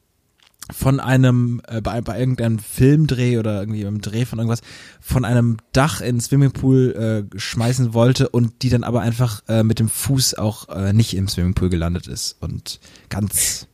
[0.71, 4.61] von einem, äh, bei, bei irgendeinem Filmdreh oder irgendwie beim Dreh von irgendwas,
[4.99, 9.63] von einem Dach in den Swimmingpool äh, schmeißen wollte und die dann aber einfach äh,
[9.63, 12.37] mit dem Fuß auch äh, nicht im Swimmingpool gelandet ist.
[12.41, 13.67] Und ganz,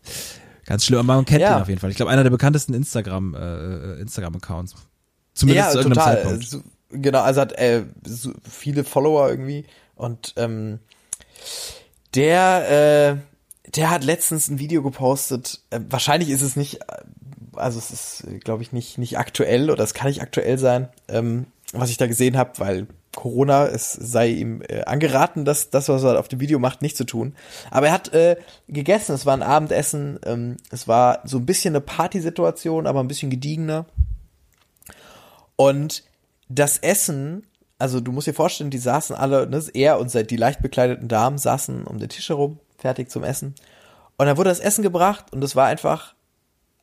[0.65, 0.99] ganz schlimm.
[0.99, 1.57] Aber man kennt Ja.
[1.57, 1.89] ihn auf jeden Fall.
[1.89, 4.75] Ich glaube, einer der bekanntesten Instagram, äh, Instagram-Accounts.
[5.33, 6.15] Zumindest ja, zu irgendeinem total.
[6.23, 6.45] Zeitpunkt.
[6.47, 9.65] So, genau, also hat äh, so viele Follower irgendwie
[9.95, 10.79] und ähm,
[12.13, 13.32] der, äh,
[13.75, 15.61] der hat letztens ein Video gepostet.
[15.69, 17.03] Äh, wahrscheinlich ist es nicht, äh,
[17.55, 21.47] also es ist, glaube ich, nicht nicht aktuell oder es kann nicht aktuell sein, ähm,
[21.71, 26.03] was ich da gesehen habe, weil Corona, es sei ihm äh, angeraten, das, das, was
[26.03, 27.35] er auf dem Video macht, nicht zu tun.
[27.71, 31.75] Aber er hat äh, gegessen, es war ein Abendessen, ähm, es war so ein bisschen
[31.75, 33.85] eine Partysituation, aber ein bisschen gediegener.
[35.55, 36.03] Und
[36.49, 37.45] das Essen,
[37.77, 41.37] also du musst dir vorstellen, die saßen alle, ne, er und die leicht bekleideten Damen
[41.37, 43.55] saßen um den Tisch herum, fertig zum Essen.
[44.17, 46.13] Und dann wurde das Essen gebracht und es war einfach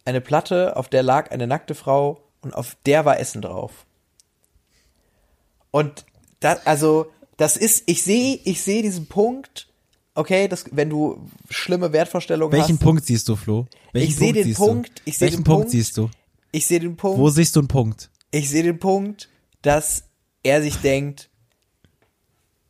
[0.06, 3.84] eine Platte, auf der lag eine nackte Frau und auf der war Essen drauf.
[5.70, 6.06] Und
[6.40, 9.68] das, also, das ist, ich sehe, ich sehe diesen Punkt,
[10.14, 12.82] okay, das, wenn du schlimme Wertvorstellungen Welchen hast.
[12.82, 13.66] Punkt siehst du, Flo?
[13.92, 15.02] Welchen Ich sehe den siehst Punkt, Du?
[15.04, 15.70] ich sehe Welchen den Punkt Punkt.
[15.70, 16.10] siehst du?
[16.52, 17.18] Ich sehe den Punkt.
[17.18, 18.10] Wo siehst du einen Punkt?
[18.32, 19.28] ich sehe den Punkt,
[19.62, 20.04] dass
[20.42, 21.28] er sich denkt,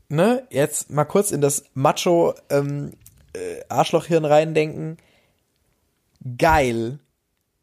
[0.09, 2.93] ne, jetzt mal kurz in das Macho ähm,
[3.35, 4.97] äh, Arschlochhirn reindenken.
[6.39, 6.99] Geil.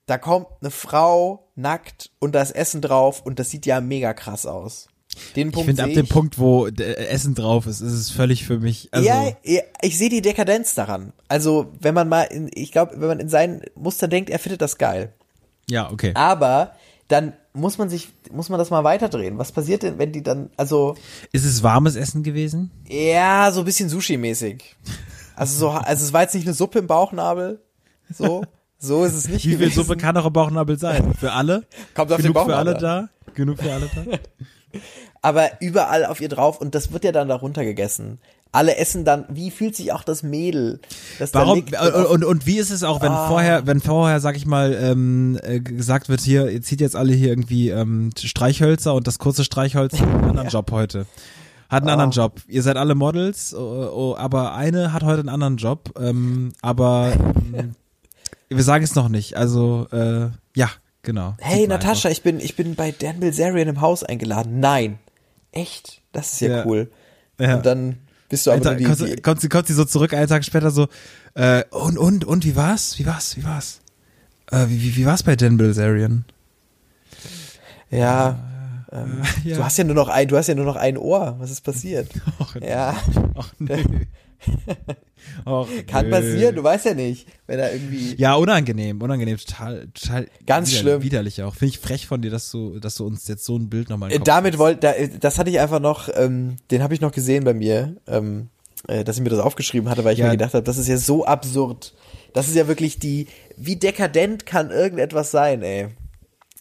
[0.06, 4.14] Da kommt eine Frau nackt und da ist Essen drauf und das sieht ja mega
[4.14, 4.88] krass aus.
[5.36, 6.10] Den Ich Punkt finde, ab dem ich.
[6.10, 6.72] Punkt, wo äh,
[7.08, 8.90] Essen drauf ist, ist es völlig für mich.
[8.92, 11.12] Also, ja, ja, ich sehe die Dekadenz daran.
[11.28, 14.62] Also, wenn man mal in, ich glaube, wenn man in seinen Muster denkt, er findet
[14.62, 15.14] das geil.
[15.70, 16.12] ja, okay.
[16.14, 16.74] Aber
[17.08, 19.38] dann muss man sich, muss man das mal weiterdrehen.
[19.40, 20.96] Was passiert denn, wenn die dann, also,
[21.32, 22.70] Ist es warmes Essen gewesen?
[22.88, 24.62] Ja, so ein bisschen Sushi-mäßig.
[25.38, 27.62] Also so, also es war jetzt nicht eine Suppe im Bauchnabel.
[28.12, 28.44] So,
[28.80, 29.76] so ist es nicht Wie viel gewesen.
[29.84, 31.14] Suppe kann auch ein Bauchnabel sein?
[31.14, 31.64] Für alle?
[31.94, 33.34] Kommt auf den Genug für alle Bauchnabel da?
[33.36, 34.18] Genug für alle da?
[35.22, 38.20] Aber überall auf ihr drauf und das wird ja dann darunter gegessen.
[38.52, 40.80] Alle essen dann, wie fühlt sich auch das Mädel?
[41.20, 43.28] Das da Warum, liegt und, und, und wie ist es auch, wenn Ah.
[43.28, 47.14] vorher, wenn vorher, sag ich mal, ähm, äh, gesagt wird, hier, ihr zieht jetzt alle
[47.14, 51.06] hier irgendwie ähm, Streichhölzer und das kurze Streichholz hat einen anderen Job heute.
[51.70, 51.94] Hat einen Ah.
[51.94, 52.42] anderen Job.
[52.48, 55.94] Ihr seid alle Models, oh, oh, aber eine hat heute einen anderen Job.
[56.00, 57.14] Ähm, aber
[57.54, 57.76] ähm,
[58.50, 59.36] wir sagen es noch nicht.
[59.36, 60.70] Also, äh, ja,
[61.04, 61.36] genau.
[61.40, 64.60] Hey Natascha, ich bin, ich bin bei Dan Bilzerian im Haus eingeladen.
[64.62, 65.00] Nein.
[65.52, 66.02] Echt?
[66.14, 66.66] Das ist ja, Ja.
[66.66, 66.90] cool.
[67.40, 67.56] Ja.
[67.58, 67.98] Und dann
[68.30, 70.28] bist du aber Tag, die, kommt, die, sie- kommt, sie, kommt sie so zurück, einen
[70.28, 70.88] Tag später so,
[71.34, 72.98] äh, und, und, und, wie war's?
[72.98, 73.36] Wie war's?
[73.38, 73.80] Wie war's?
[74.52, 76.24] Äh, wie, wie, wie war's bei Dan Bilzerian?
[77.90, 78.40] ja,
[79.04, 79.58] ähm, ja.
[79.58, 81.36] du hast ja nur noch ein, du hast ja nur noch ein Ohr.
[81.40, 82.10] Was ist passiert?
[82.40, 82.96] Och, Ja.
[83.36, 83.78] Ach, nö.
[85.46, 86.12] Och, Kann nö.
[86.12, 88.16] passieren, du weißt ja nicht, wenn er irgendwie.
[88.18, 91.02] Ja, unangenehm, unangenehm, total, total Ganz wider- schlimm.
[91.04, 91.56] widerlich auch.
[91.56, 94.12] Finde ich frech von dir, dass du, dass du uns jetzt so ein Bild nochmal
[94.12, 97.12] Äh, Damit wollte, da, äh, das hatte ich einfach noch, ähm, den habe ich noch
[97.12, 98.50] gesehen bei mir, ähm,
[98.88, 100.26] äh, dass ich mir das aufgeschrieben hatte, weil ich Ja.
[100.26, 101.94] mir gedacht habe, das ist ja so absurd.
[102.34, 103.28] Das ist ja wirklich die,
[103.58, 105.88] wie dekadent kann irgendetwas sein, ey.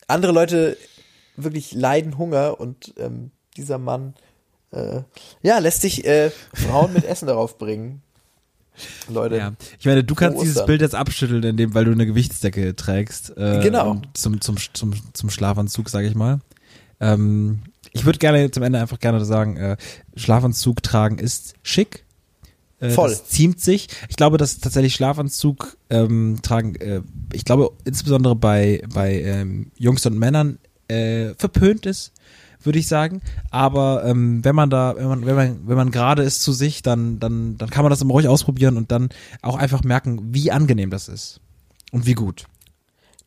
[0.08, 0.76] Andere Leute
[1.36, 4.14] wirklich leiden Hunger und ähm, dieser Mann,
[4.72, 5.02] äh,
[5.42, 8.02] ja, lässt sich äh, Frauen mit Essen darauf bringen.
[9.08, 9.36] Leute.
[9.38, 9.52] Ja.
[9.78, 10.66] Ich meine, du kannst Frohe dieses Ostern.
[10.66, 13.30] Bild jetzt abschütteln, indem, weil du eine Gewichtsdecke trägst.
[13.36, 14.02] Äh, Genau.
[14.12, 16.40] Zum, zum, zum, zum Schlafanzug, sage ich mal.
[17.00, 17.62] Ähm,
[17.92, 19.76] ich würde gerne zum Ende einfach gerne sagen, äh,
[20.14, 22.04] Schlafanzug tragen ist schick.
[22.78, 23.08] Äh, Voll.
[23.08, 23.88] Das ziemt sich.
[24.10, 27.00] Ich glaube, dass tatsächlich Schlafanzug ähm, tragen, äh,
[27.32, 30.58] ich glaube insbesondere bei, bei ähm, Jungs und Männern
[30.88, 32.12] äh, verpönt ist,
[32.62, 33.22] würde ich sagen.
[33.50, 36.82] Aber ähm, wenn man da, wenn man, wenn man, wenn man gerade ist zu sich,
[36.82, 39.10] dann, dann, dann kann man das immer ruhig ausprobieren und dann
[39.42, 41.40] auch einfach merken, wie angenehm das ist.
[41.92, 42.46] Und wie gut.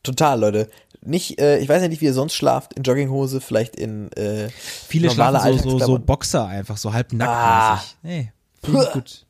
[0.02, 0.70] Total, Leute.
[1.02, 4.50] Nicht, äh, ich weiß ja nicht, wie ihr sonst schlaft, in Jogginghose, vielleicht in äh,
[4.50, 5.98] Viele schlafen so, so, so.
[5.98, 7.30] Boxer einfach, so halb nackt.
[7.30, 7.82] Ah.
[8.02, 9.26] Ich gut.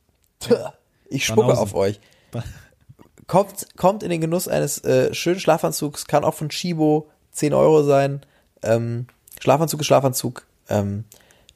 [1.09, 1.99] Ich spucke auf euch.
[3.27, 7.83] Kommt, kommt in den Genuss eines äh, schönen Schlafanzugs, kann auch von Chibo 10 Euro
[7.83, 8.21] sein.
[8.63, 9.07] Ähm,
[9.39, 10.45] Schlafanzug ist Schlafanzug.
[10.69, 11.05] Ähm,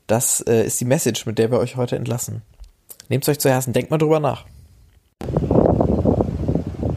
[0.07, 2.41] das äh, ist die Message, mit der wir euch heute entlassen.
[3.09, 4.45] Nehmt euch zu Herzen, denkt mal drüber nach.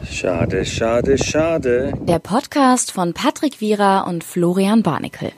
[0.09, 1.93] Schade, schade, schade.
[2.01, 5.31] Der Podcast von Patrick Wierer und Florian Barnikel.